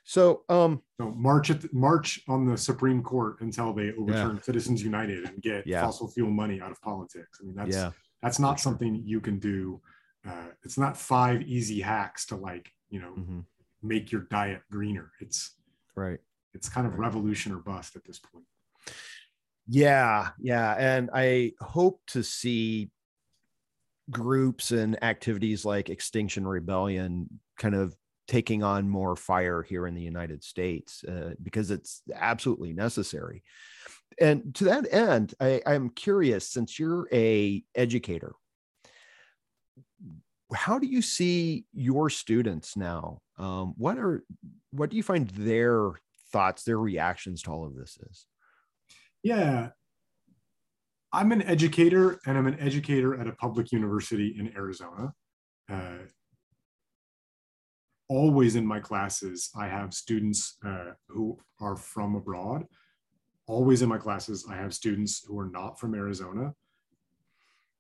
[0.06, 4.42] So, um, so march at the, march on the Supreme Court until they overturn yeah.
[4.42, 5.84] Citizens United and get yeah.
[5.84, 7.40] fossil fuel money out of politics.
[7.42, 9.82] I mean, that's yeah, that's not something you can do.
[10.28, 13.40] Uh, it's not five easy hacks to like you know mm-hmm.
[13.82, 15.12] make your diet greener.
[15.20, 15.56] It's
[15.96, 16.20] right
[16.54, 18.46] it's kind of revolution or bust at this point.
[19.68, 22.90] Yeah, yeah, and I hope to see
[24.10, 27.96] groups and activities like Extinction Rebellion kind of
[28.28, 33.44] taking on more fire here in the United States uh, because it's absolutely necessary.
[34.22, 38.34] And to that end, I, I'm curious, since you're a educator,
[40.54, 43.22] how do you see your students now?
[43.38, 44.24] Um, what are
[44.72, 45.94] what do you find their
[46.32, 48.26] thoughts, their reactions to all of this is.
[49.24, 49.70] Yeah.
[51.12, 55.14] I'm an educator and I'm an educator at a public university in Arizona.
[55.72, 56.06] Uh,
[58.08, 62.66] always in my classes, I have students uh, who are from abroad.
[63.50, 66.54] Always in my classes, I have students who are not from Arizona.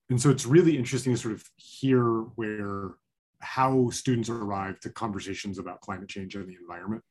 [0.10, 2.04] And so it's really interesting to sort of hear
[2.36, 2.96] where
[3.42, 7.04] how students arrive to conversations about climate change and the environment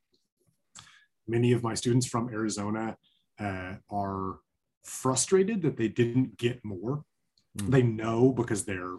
[1.28, 2.96] many of my students from Arizona
[3.38, 4.38] uh, are
[4.84, 7.04] frustrated that they didn't get more.
[7.58, 7.70] Mm.
[7.70, 8.96] They know because they're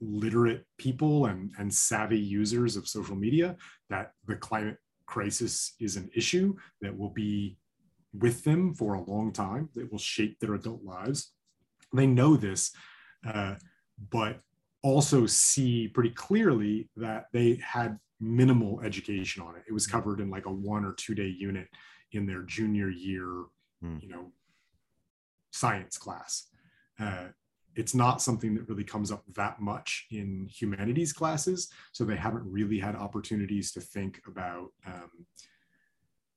[0.00, 3.56] literate people and, and savvy users of social media
[3.88, 4.76] that the climate
[5.06, 7.56] crisis is an issue that will be
[8.16, 11.32] with them for a long time, that will shape their adult lives.
[11.92, 12.72] They know this,
[13.26, 13.54] uh,
[14.10, 14.40] but
[14.82, 19.62] also see pretty clearly that they had minimal education on it.
[19.66, 19.92] It was mm.
[19.92, 21.68] covered in like a one or two day unit
[22.12, 23.44] in their junior year,
[23.82, 24.02] mm.
[24.02, 24.32] you know,
[25.52, 26.48] science class.
[26.98, 27.28] Uh,
[27.76, 31.70] it's not something that really comes up that much in humanities classes.
[31.92, 35.10] So they haven't really had opportunities to think about um,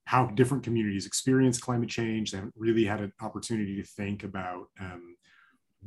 [0.08, 2.32] how different communities experience climate change.
[2.32, 5.18] They haven't really had an opportunity to think about um,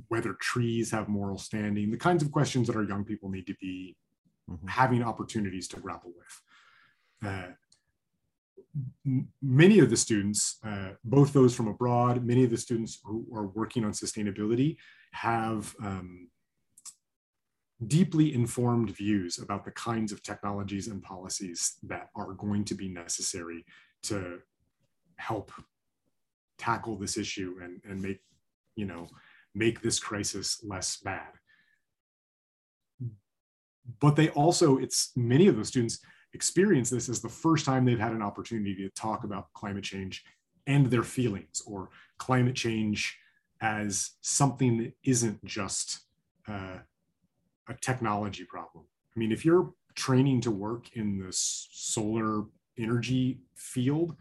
[0.08, 3.54] whether trees have moral standing, the kinds of questions that our young people need to
[3.54, 3.96] be
[4.48, 4.66] mm-hmm.
[4.66, 7.30] having opportunities to grapple with.
[7.32, 7.52] Uh,
[9.06, 13.26] m- many of the students, uh, both those from abroad, many of the students who
[13.34, 14.76] are working on sustainability
[15.12, 16.28] have um,
[17.86, 22.86] deeply informed views about the kinds of technologies and policies that are going to be
[22.86, 23.64] necessary
[24.04, 24.40] to
[25.16, 25.52] help
[26.58, 28.20] tackle this issue and, and make,
[28.76, 29.08] you know,
[29.54, 31.28] make this crisis less bad.
[34.00, 35.98] But they also it's many of those students
[36.32, 40.22] experience this as the first time they've had an opportunity to talk about climate change
[40.66, 41.88] and their feelings or
[42.18, 43.18] climate change
[43.60, 46.00] as something that isn't just
[46.48, 46.78] uh,
[47.68, 48.84] a technology problem.
[49.16, 52.44] I mean if you're training to work in the solar
[52.82, 54.16] energy field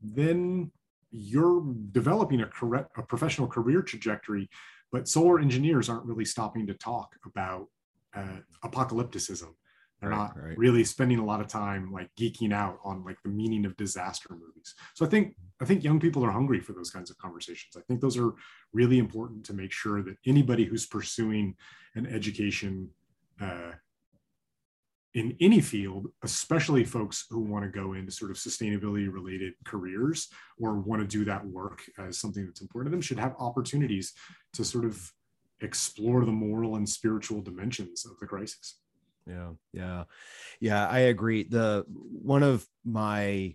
[0.00, 0.70] then
[1.10, 4.48] you're developing a correct a professional career trajectory
[4.92, 7.66] but solar engineers aren't really stopping to talk about
[8.14, 9.48] uh, apocalypticism.
[10.00, 10.58] They're right, not right.
[10.58, 14.30] really spending a lot of time like geeking out on like the meaning of disaster
[14.30, 14.74] movies.
[14.94, 17.76] So I think I think young people are hungry for those kinds of conversations.
[17.76, 18.32] I think those are
[18.72, 21.54] really important to make sure that anybody who's pursuing
[21.94, 22.90] an education
[23.40, 23.72] uh,
[25.14, 30.28] in any field, especially folks who want to go into sort of sustainability related careers
[30.58, 34.14] or want to do that work as something that's important to them, should have opportunities
[34.54, 35.12] to sort of
[35.60, 38.78] explore the moral and spiritual dimensions of the crisis.
[39.26, 40.04] Yeah yeah.
[40.60, 41.44] Yeah i agree.
[41.44, 43.54] The one of my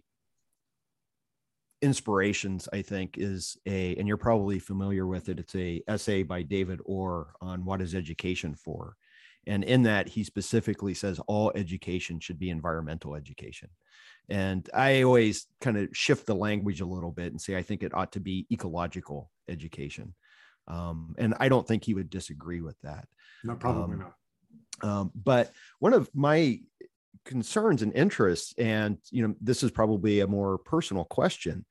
[1.81, 6.41] inspirations i think is a and you're probably familiar with it it's a essay by
[6.41, 8.95] david orr on what is education for
[9.47, 13.69] and in that he specifically says all education should be environmental education
[14.29, 17.81] and i always kind of shift the language a little bit and say i think
[17.81, 20.13] it ought to be ecological education
[20.67, 23.07] um, and I don't think he would disagree with that.
[23.43, 24.89] No, probably um, not.
[24.89, 26.59] Um, but one of my
[27.25, 31.65] concerns and interests, and you know, this is probably a more personal question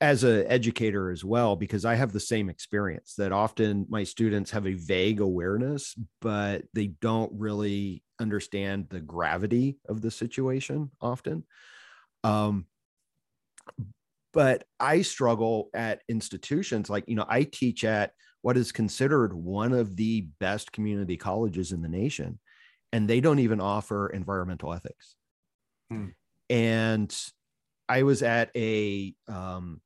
[0.00, 4.50] as an educator as well, because I have the same experience that often my students
[4.50, 11.44] have a vague awareness, but they don't really understand the gravity of the situation often.
[12.24, 12.66] Um,
[14.34, 19.72] but I struggle at institutions like, you know, I teach at what is considered one
[19.72, 22.38] of the best community colleges in the nation,
[22.92, 25.16] and they don't even offer environmental ethics.
[25.90, 26.08] Hmm.
[26.50, 27.16] And
[27.88, 29.80] I was at a um,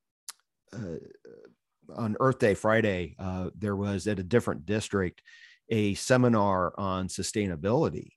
[0.72, 5.22] on Earth Day Friday, uh, there was at a different district
[5.68, 8.10] a seminar on sustainability,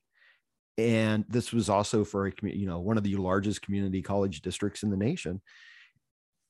[0.76, 4.82] and this was also for a you know one of the largest community college districts
[4.82, 5.40] in the nation.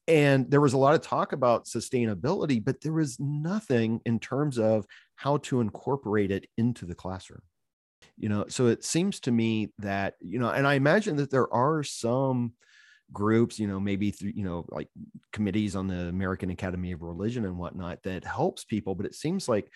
[0.07, 4.59] And there was a lot of talk about sustainability, but there was nothing in terms
[4.59, 4.85] of
[5.17, 7.41] how to incorporate it into the classroom
[8.17, 11.53] you know so it seems to me that you know and i imagine that there
[11.53, 12.53] are some
[13.13, 14.89] groups you know maybe through you know like
[15.33, 19.49] committees on the american academy of religion and whatnot that helps people but it seems
[19.49, 19.71] like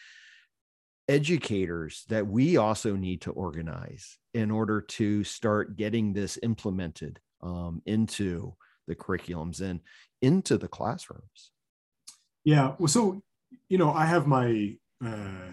[1.09, 7.81] educators that we also need to organize in order to start getting this implemented um,
[7.87, 8.55] into
[8.87, 9.81] the curriculums and
[10.21, 11.53] into the classrooms.
[12.45, 13.23] Yeah well so
[13.69, 15.53] you know i have my uh,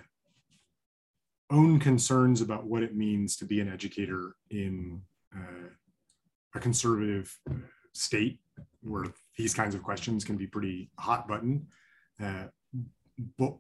[1.51, 5.01] own concerns about what it means to be an educator in
[5.35, 5.69] uh,
[6.55, 7.37] a conservative
[7.93, 8.39] state
[8.81, 9.05] where
[9.37, 11.67] these kinds of questions can be pretty hot button.
[12.21, 12.45] Uh,
[13.37, 13.55] but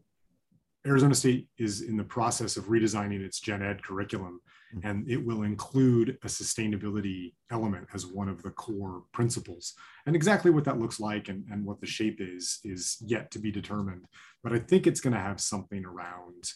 [0.87, 4.39] Arizona State is in the process of redesigning its gen ed curriculum,
[4.75, 4.87] mm-hmm.
[4.87, 9.73] and it will include a sustainability element as one of the core principles.
[10.05, 13.39] And exactly what that looks like and, and what the shape is, is yet to
[13.39, 14.05] be determined.
[14.43, 16.51] But I think it's going to have something around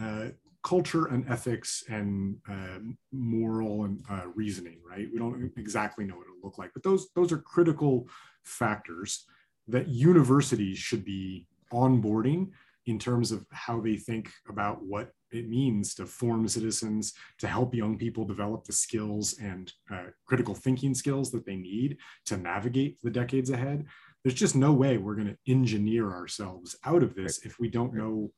[0.00, 0.32] uh,
[0.62, 2.78] culture and ethics and uh,
[3.12, 5.08] moral and uh, reasoning, right?
[5.12, 8.08] We don't exactly know what it'll look like, but those those are critical
[8.44, 9.24] factors
[9.68, 12.48] that universities should be onboarding
[12.86, 17.74] in terms of how they think about what it means to form citizens, to help
[17.74, 22.98] young people develop the skills and uh, critical thinking skills that they need to navigate
[23.02, 23.84] the decades ahead.
[24.24, 27.94] There's just no way we're going to engineer ourselves out of this if we don't
[27.94, 28.32] know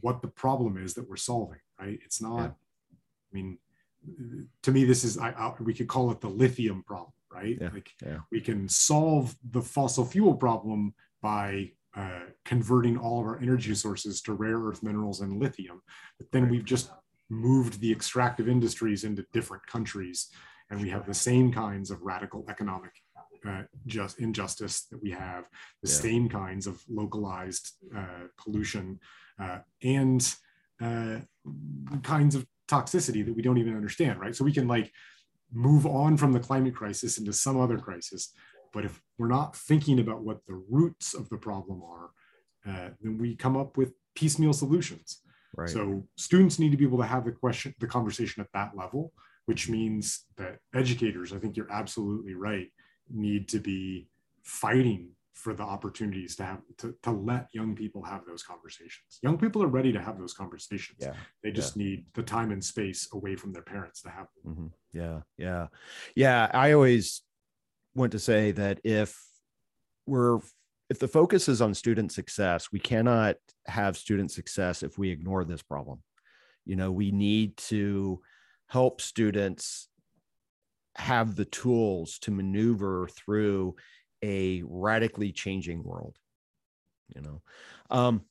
[0.00, 1.98] what the problem is that we're solving, right?
[2.04, 2.46] It's not, yeah.
[2.46, 3.58] I mean,
[4.62, 7.56] to me, this is, I, I, we could call it the lithium problem, right?
[7.60, 7.70] Yeah.
[7.72, 8.18] Like yeah.
[8.30, 14.20] we can solve the fossil fuel problem by uh, converting all of our energy sources
[14.22, 15.82] to rare earth minerals and lithium.
[16.18, 16.52] But then right.
[16.52, 16.90] we've just
[17.30, 20.28] moved the extractive industries into different countries
[20.70, 22.90] and we have the same kinds of radical economic
[23.46, 25.44] uh, just injustice that we have
[25.82, 25.94] the yeah.
[25.94, 28.98] same kinds of localized uh, pollution
[29.82, 30.34] and
[30.80, 31.18] uh,
[32.02, 34.34] kinds of toxicity that we don't even understand, right?
[34.34, 34.92] So we can like
[35.52, 38.32] move on from the climate crisis into some other crisis.
[38.72, 42.10] But if we're not thinking about what the roots of the problem are,
[42.68, 45.22] uh, then we come up with piecemeal solutions.
[45.56, 45.68] Right.
[45.68, 49.12] So students need to be able to have the question, the conversation at that level,
[49.46, 52.68] which means that educators, I think you're absolutely right,
[53.08, 54.08] need to be
[54.42, 59.18] fighting for the opportunities to have to, to let young people have those conversations.
[59.22, 60.96] Young people are ready to have those conversations.
[60.98, 61.12] Yeah.
[61.44, 61.84] They just yeah.
[61.84, 64.52] need the time and space away from their parents to have them.
[64.52, 64.98] Mm-hmm.
[64.98, 65.20] yeah.
[65.36, 65.66] Yeah.
[66.16, 66.50] Yeah.
[66.54, 67.22] I always
[67.94, 69.22] want to say that if
[70.06, 70.40] we're
[70.88, 75.44] if the focus is on student success we cannot have student success if we ignore
[75.44, 76.02] this problem.
[76.64, 78.22] You know we need to
[78.68, 79.88] help students
[80.96, 83.76] have the tools to maneuver through
[84.22, 86.18] a radically changing world
[87.14, 87.42] you know?
[87.90, 88.22] Um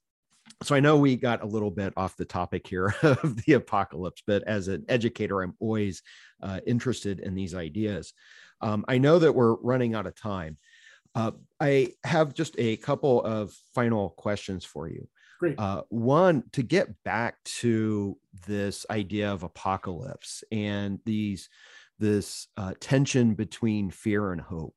[0.63, 4.21] so i know we got a little bit off the topic here of the apocalypse
[4.25, 6.01] but as an educator i'm always
[6.41, 8.13] uh, interested in these ideas.
[8.61, 10.57] Um, i know that we're running out of time.
[11.13, 15.07] Uh, i have just a couple of final questions for you.
[15.39, 15.59] Great.
[15.59, 18.17] Uh, one to get back to
[18.47, 21.49] this idea of apocalypse and these
[21.99, 24.75] this uh, tension between fear and hope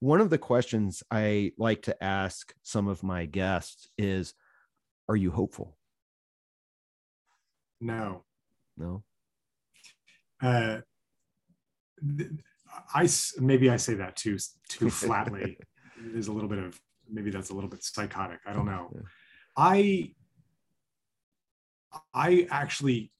[0.00, 4.34] one of the questions I like to ask some of my guests is
[5.08, 5.76] Are you hopeful?
[7.80, 8.24] No.
[8.76, 9.02] No.
[10.42, 10.78] Uh,
[12.94, 13.08] I
[13.40, 14.38] maybe I say that too
[14.68, 15.58] too flatly.
[16.00, 16.80] There's a little bit of
[17.10, 18.38] maybe that's a little bit psychotic.
[18.46, 18.90] I don't know.
[18.94, 19.00] Yeah.
[19.56, 20.14] I
[22.14, 23.10] I actually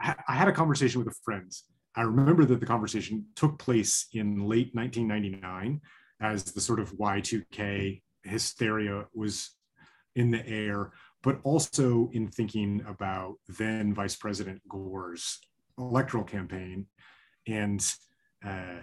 [0.00, 1.52] I had a conversation with a friend
[1.94, 5.80] I remember that the conversation took place in late 1999
[6.20, 9.50] as the sort of Y2K hysteria was
[10.14, 15.38] in the air, but also in thinking about then Vice President Gore's
[15.78, 16.86] electoral campaign
[17.46, 17.84] and
[18.46, 18.80] uh,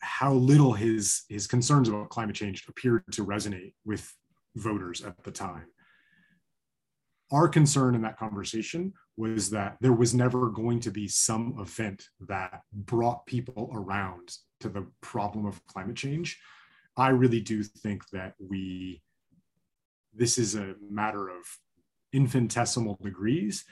[0.00, 4.12] how little his his concerns about climate change appeared to resonate with
[4.56, 5.66] voters at the time.
[7.32, 12.08] Our concern in that conversation was that there was never going to be some event
[12.26, 16.40] that brought people around to the problem of climate change.
[16.96, 19.02] I really do think that we,
[20.12, 21.44] this is a matter of
[22.12, 23.64] infinitesimal degrees.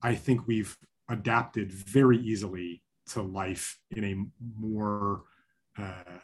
[0.00, 0.76] I think we've
[1.08, 4.14] adapted very easily to life in a
[4.60, 5.22] more
[5.76, 6.18] uh,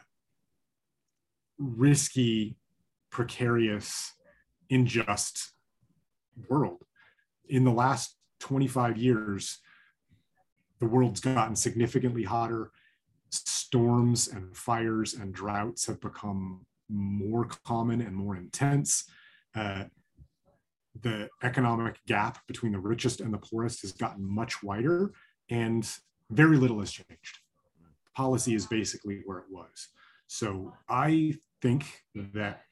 [1.57, 2.55] risky,
[3.11, 4.13] precarious,
[4.69, 5.51] unjust
[6.47, 6.83] world.
[7.47, 9.59] In the last 25 years,
[10.79, 12.71] the world's gotten significantly hotter.
[13.31, 19.05] Storms and fires and droughts have become more common and more intense.
[19.55, 19.85] Uh,
[21.01, 25.11] the economic gap between the richest and the poorest has gotten much wider,
[25.49, 25.89] and
[26.31, 27.39] very little has changed.
[28.15, 29.89] Policy is basically where it was.
[30.27, 31.85] So I think
[32.33, 32.63] that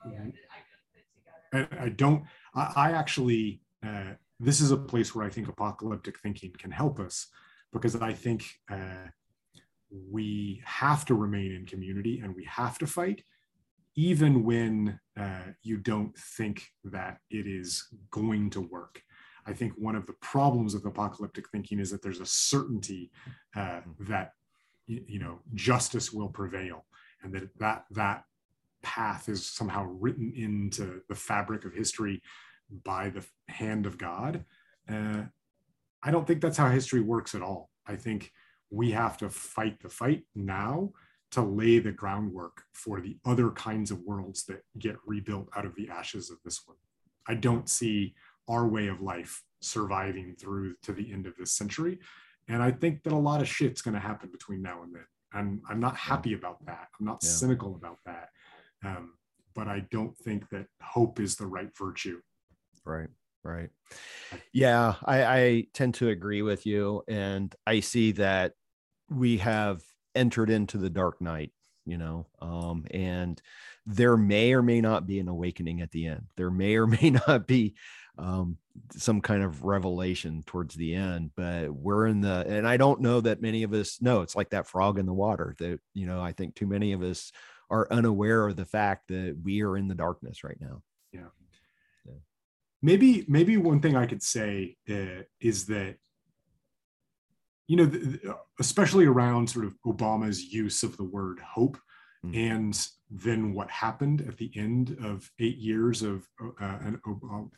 [1.53, 2.23] I, I don't,
[2.57, 6.99] I, I actually, uh, this is a place where I think apocalyptic thinking can help
[6.99, 7.27] us
[7.71, 9.07] because I think uh,
[10.11, 13.23] we have to remain in community and we have to fight
[13.95, 19.01] even when uh, you don't think that it is going to work.
[19.47, 23.11] I think one of the problems of apocalyptic thinking is that there's a certainty
[23.55, 24.33] uh, that
[24.85, 26.85] you know justice will prevail,
[27.23, 28.23] and that that that
[28.83, 32.21] path is somehow written into the fabric of history
[32.83, 34.45] by the hand of God.
[34.89, 35.23] Uh,
[36.03, 37.69] I don't think that's how history works at all.
[37.85, 38.31] I think
[38.69, 40.91] we have to fight the fight now
[41.31, 45.75] to lay the groundwork for the other kinds of worlds that get rebuilt out of
[45.75, 46.77] the ashes of this one.
[47.27, 48.15] I don't see
[48.47, 51.99] our way of life surviving through to the end of this century.
[52.47, 55.05] And I think that a lot of shit's going to happen between now and then.
[55.33, 56.87] And I'm not happy about that.
[56.97, 57.29] I'm not yeah.
[57.29, 58.29] cynical about that.
[58.85, 59.13] Um,
[59.53, 62.21] but I don't think that hope is the right virtue.
[62.87, 63.09] Right.
[63.43, 63.69] Right.
[64.53, 67.03] Yeah, I, I tend to agree with you.
[67.07, 68.53] And I see that
[69.09, 69.83] we have
[70.15, 71.51] entered into the dark night,
[71.85, 73.41] you know, um, and
[73.85, 76.25] there may or may not be an awakening at the end.
[76.37, 77.75] There may or may not be
[78.17, 78.57] um,
[78.95, 83.21] some kind of revelation towards the end, but we're in the, and I don't know
[83.21, 86.21] that many of us know it's like that frog in the water that, you know,
[86.21, 87.31] I think too many of us
[87.69, 90.81] are unaware of the fact that we are in the darkness right now.
[91.13, 91.27] Yeah
[92.81, 95.95] maybe maybe one thing i could say uh, is that
[97.67, 97.89] you know
[98.59, 101.77] especially around sort of obama's use of the word hope
[102.25, 102.35] mm.
[102.35, 106.27] and then what happened at the end of eight years of
[106.61, 106.79] uh,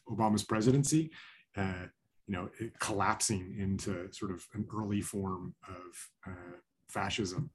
[0.10, 1.12] obama's presidency
[1.58, 1.86] uh,
[2.30, 2.50] you know
[2.80, 6.58] collapsing into sort of an early form of uh,
[6.88, 7.50] fascism.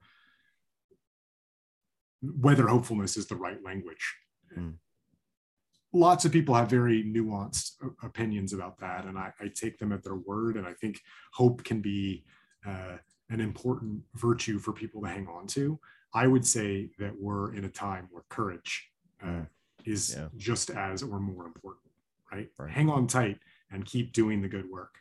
[2.21, 4.17] Whether hopefulness is the right language.
[4.57, 4.75] Mm
[5.95, 7.73] lots of people have very nuanced
[8.03, 10.57] opinions about that, and I, I, take them at their word.
[10.57, 11.01] And I think
[11.33, 12.25] hope can be
[12.67, 12.97] uh,
[13.31, 15.79] an important virtue for people to hang on to.
[16.13, 18.91] I would say that we're in a time where courage
[19.25, 19.43] uh,
[19.85, 20.29] is yeah.
[20.37, 21.93] just as or more important,
[22.33, 22.49] right?
[22.59, 22.71] right?
[22.71, 23.39] Hang on tight
[23.71, 24.97] and keep doing the good work.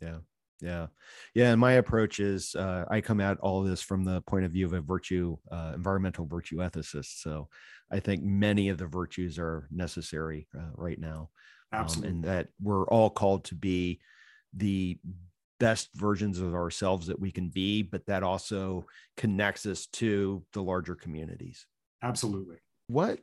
[0.00, 0.18] Yeah.
[0.60, 0.88] Yeah.
[1.34, 1.52] Yeah.
[1.52, 4.66] And my approach is uh, I come at all this from the point of view
[4.66, 7.20] of a virtue, uh, environmental virtue ethicist.
[7.22, 7.48] So
[7.90, 11.30] I think many of the virtues are necessary uh, right now.
[11.72, 12.08] Absolutely.
[12.08, 14.00] Um, and that we're all called to be
[14.54, 14.98] the
[15.60, 18.86] best versions of ourselves that we can be, but that also
[19.16, 21.66] connects us to the larger communities.
[22.02, 22.56] Absolutely.
[22.86, 23.18] What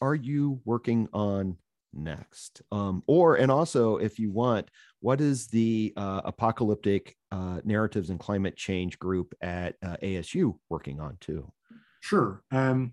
[0.00, 1.56] are you working on
[1.92, 2.62] next?
[2.72, 4.70] Um, or, and also, if you want,
[5.00, 11.00] what is the uh, apocalyptic uh, narratives and climate change group at uh, ASU working
[11.00, 11.52] on too?
[12.00, 12.42] Sure.
[12.50, 12.92] Um,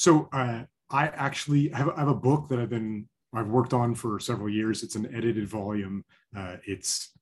[0.00, 3.94] so uh, I actually have, I have, a book that I've been I've worked on
[3.94, 4.82] for several years.
[4.82, 6.06] It's an edited volume.
[6.34, 7.12] Uh, it's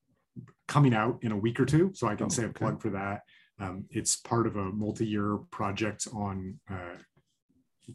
[0.69, 2.89] coming out in a week or two, so I can oh, say a plug for
[2.91, 3.23] that.
[3.59, 6.95] Um, it's part of a multi-year project on uh,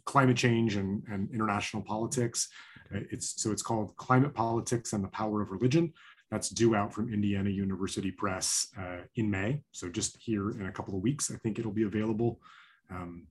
[0.04, 2.50] climate change and, and international politics.
[2.94, 5.94] Uh, it's so it's called Climate Politics and the Power of Religion.
[6.30, 9.62] That's due out from Indiana University Press uh, in May.
[9.72, 12.38] So just here in a couple of weeks, I think it'll be available.
[12.90, 13.28] Um,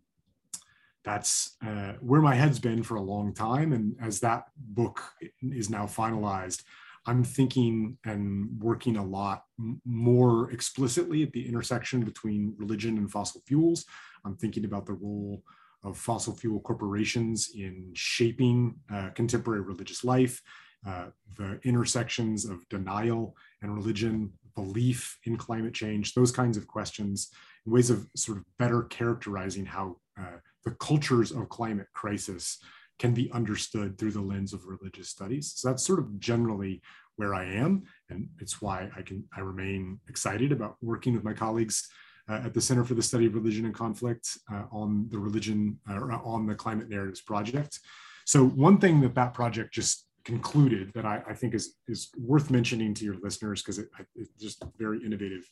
[1.04, 3.74] that's uh, where my head's been for a long time.
[3.74, 5.02] And as that book
[5.42, 6.64] is now finalized,
[7.06, 9.44] I'm thinking and working a lot
[9.86, 13.86] more explicitly at the intersection between religion and fossil fuels.
[14.24, 15.44] I'm thinking about the role
[15.84, 20.42] of fossil fuel corporations in shaping uh, contemporary religious life,
[20.88, 27.32] uh, the intersections of denial and religion, belief in climate change, those kinds of questions,
[27.66, 32.60] ways of sort of better characterizing how uh, the cultures of climate crisis
[33.00, 35.54] can be understood through the lens of religious studies.
[35.56, 36.82] So that's sort of generally
[37.16, 41.34] where I am, and it's why I can I remain excited about working with my
[41.34, 41.88] colleagues
[42.30, 45.80] uh, at the Center for the Study of Religion and Conflict uh, on the religion
[45.90, 47.80] uh, on the Climate Narratives Project.
[48.26, 52.50] So one thing that that project just concluded that I, I think is is worth
[52.50, 55.44] mentioning to your listeners because it, it's just a very innovative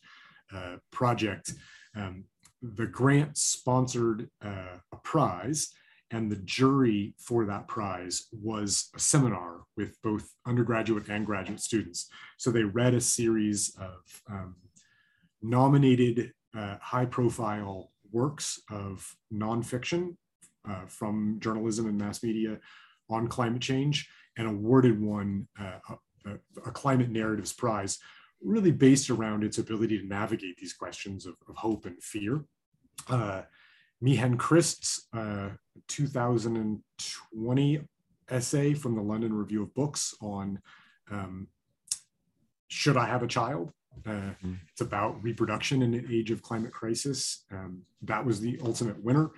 [0.56, 1.54] uh, project.
[1.96, 2.26] Um,
[2.62, 5.74] the grant sponsored uh, a prize
[6.12, 12.10] And the jury for that prize was a seminar with both undergraduate and graduate students.
[12.38, 14.56] So they read a series of um,
[15.42, 20.18] nominated uh, high profile works of nonfiction
[20.70, 22.60] uh, from journalism and mass media
[23.10, 25.80] on climate change and awarded one uh,
[26.26, 26.32] a,
[26.66, 27.98] a, climate narratives prize
[28.44, 32.44] really based around its ability to navigate these questions of, of hope and fear.
[33.10, 33.44] Uh,
[34.02, 35.50] Meehan Crist's uh,
[35.88, 37.82] 2020
[38.30, 40.60] essay from the London Review of Books on
[41.12, 41.48] um,
[42.68, 43.72] Should I Have a Child?
[44.06, 44.58] Uh, mm.
[44.72, 47.46] It's about reproduction in an age of climate crisis.
[47.52, 49.30] Um, that was the ultimate winner.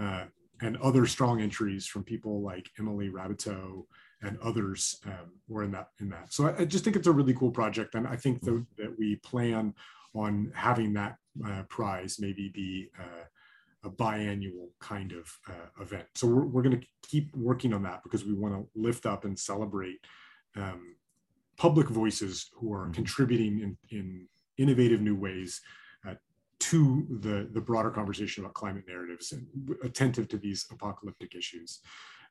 [0.00, 0.24] Uh,
[0.62, 3.84] and other strong entries from people like Emily Raboteau
[4.22, 6.32] and others um, were in that in that.
[6.32, 8.98] So I, I, just think it's a really cool project, and I think the, that
[8.98, 9.74] we plan
[10.14, 11.16] on having that
[11.46, 13.24] uh, prize maybe be uh,
[13.84, 16.06] a biannual kind of uh, event.
[16.14, 19.24] So we're, we're going to keep working on that because we want to lift up
[19.24, 20.00] and celebrate
[20.56, 20.96] um,
[21.56, 22.92] public voices who are mm-hmm.
[22.92, 25.60] contributing in, in innovative new ways
[26.60, 29.46] to the, the broader conversation about climate narratives and
[29.82, 31.80] attentive to these apocalyptic issues.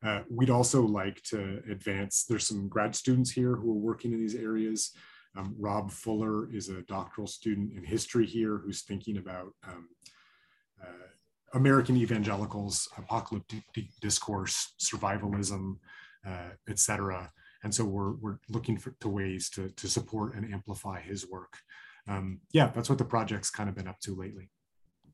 [0.03, 4.19] Uh, we'd also like to advance, there's some grad students here who are working in
[4.19, 4.91] these areas.
[5.35, 9.89] Um, Rob Fuller is a doctoral student in history here who's thinking about um,
[10.81, 11.09] uh,
[11.53, 15.77] American evangelicals, apocalyptic discourse, survivalism,
[16.25, 17.31] uh, etc.
[17.63, 21.57] And so we're, we're looking for to ways to, to support and amplify his work.
[22.09, 24.49] Um, yeah, that's what the project's kind of been up to lately.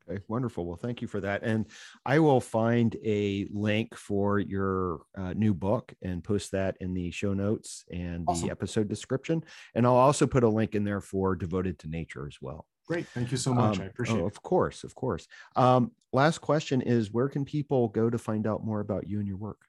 [0.08, 0.66] Okay, wonderful.
[0.66, 1.44] Well, thank you for that.
[1.44, 1.66] And
[2.06, 7.10] I will find a link for your uh, new book and post that in the
[7.12, 8.48] show notes and awesome.
[8.48, 9.44] the episode description.
[9.74, 12.68] And I'll also put a link in there for Devoted to Nature as well.
[12.88, 13.08] Great.
[13.08, 13.78] Thank you so much.
[13.78, 14.28] Um, I appreciate oh, it.
[14.28, 14.84] Of course.
[14.84, 15.28] Of course.
[15.56, 19.28] Um, last question is where can people go to find out more about you and
[19.28, 19.62] your work?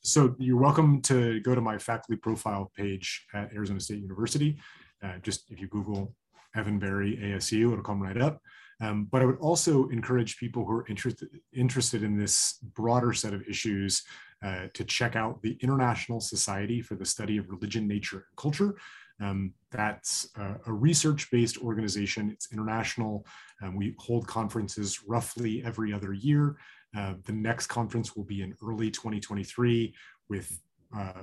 [0.00, 4.58] So you're welcome to go to my faculty profile page at Arizona State University.
[5.00, 6.16] Uh, just if you Google
[6.54, 8.40] Evan Berry ASU, it'll come right up.
[8.80, 13.32] Um, but I would also encourage people who are interested interested in this broader set
[13.32, 14.02] of issues
[14.42, 18.74] uh, to check out the International Society for the Study of Religion, Nature, and Culture.
[19.20, 22.30] Um, that's a, a research-based organization.
[22.30, 23.24] It's international.
[23.62, 26.56] Um, we hold conferences roughly every other year.
[26.96, 29.94] Uh, the next conference will be in early 2023
[30.28, 30.60] with
[30.96, 31.22] uh,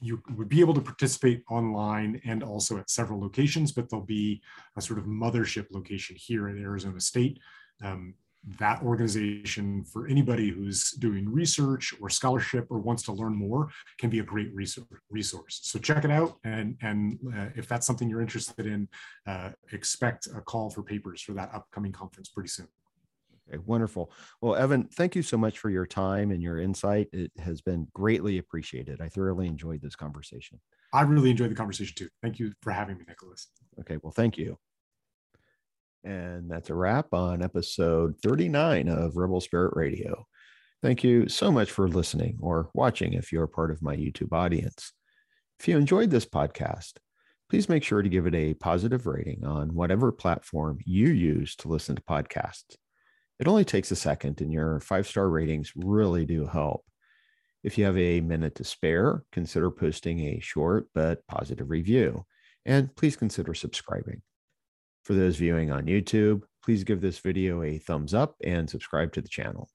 [0.00, 4.40] you would be able to participate online and also at several locations, but there'll be
[4.76, 7.38] a sort of mothership location here in Arizona State.
[7.82, 8.14] Um,
[8.58, 14.08] that organization for anybody who's doing research or scholarship or wants to learn more can
[14.08, 15.60] be a great resource.
[15.62, 16.38] So check it out.
[16.44, 18.88] And, and uh, if that's something you're interested in,
[19.26, 22.68] uh, expect a call for papers for that upcoming conference pretty soon.
[23.50, 24.12] Okay, wonderful.
[24.40, 27.08] Well, Evan, thank you so much for your time and your insight.
[27.12, 29.00] It has been greatly appreciated.
[29.00, 30.60] I thoroughly enjoyed this conversation.
[30.92, 32.08] I really enjoyed the conversation too.
[32.22, 33.48] Thank you for having me, Nicholas.
[33.80, 34.58] Okay, well, thank you.
[36.04, 40.26] And that's a wrap on episode 39 of Rebel Spirit Radio.
[40.82, 44.92] Thank you so much for listening or watching if you're part of my YouTube audience.
[45.58, 46.92] If you enjoyed this podcast,
[47.50, 51.68] please make sure to give it a positive rating on whatever platform you use to
[51.68, 52.76] listen to podcasts.
[53.40, 56.84] It only takes a second, and your five star ratings really do help.
[57.64, 62.26] If you have a minute to spare, consider posting a short but positive review,
[62.66, 64.20] and please consider subscribing.
[65.04, 69.22] For those viewing on YouTube, please give this video a thumbs up and subscribe to
[69.22, 69.70] the channel.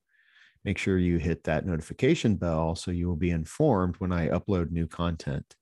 [0.64, 4.72] Make sure you hit that notification bell so you will be informed when I upload
[4.72, 5.56] new content.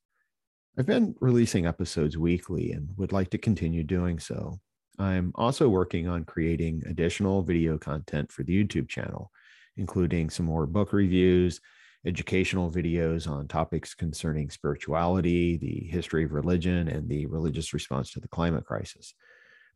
[0.78, 4.60] I've been releasing episodes weekly and would like to continue doing so.
[5.00, 9.32] I'm also working on creating additional video content for the YouTube channel,
[9.76, 11.60] including some more book reviews,
[12.06, 18.20] educational videos on topics concerning spirituality, the history of religion, and the religious response to
[18.20, 19.14] the climate crisis.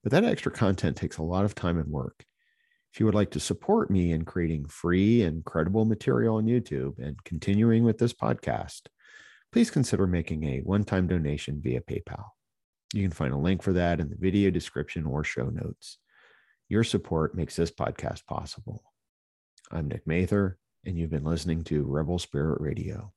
[0.04, 2.26] But that extra content takes a lot of time and work.
[2.94, 7.00] If you would like to support me in creating free and credible material on YouTube
[7.00, 8.84] and continuing with this podcast,
[9.52, 12.37] please consider making a one time donation via PayPal.
[12.94, 15.98] You can find a link for that in the video description or show notes.
[16.70, 18.82] Your support makes this podcast possible.
[19.72, 23.12] I'm Nick Mather, and you've been listening to Rebel Spirit Radio.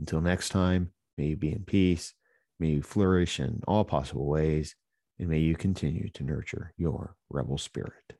[0.00, 2.14] Until next time, may you be in peace,
[2.58, 4.74] may you flourish in all possible ways,
[5.18, 8.14] and may you continue to nurture your rebel spirit.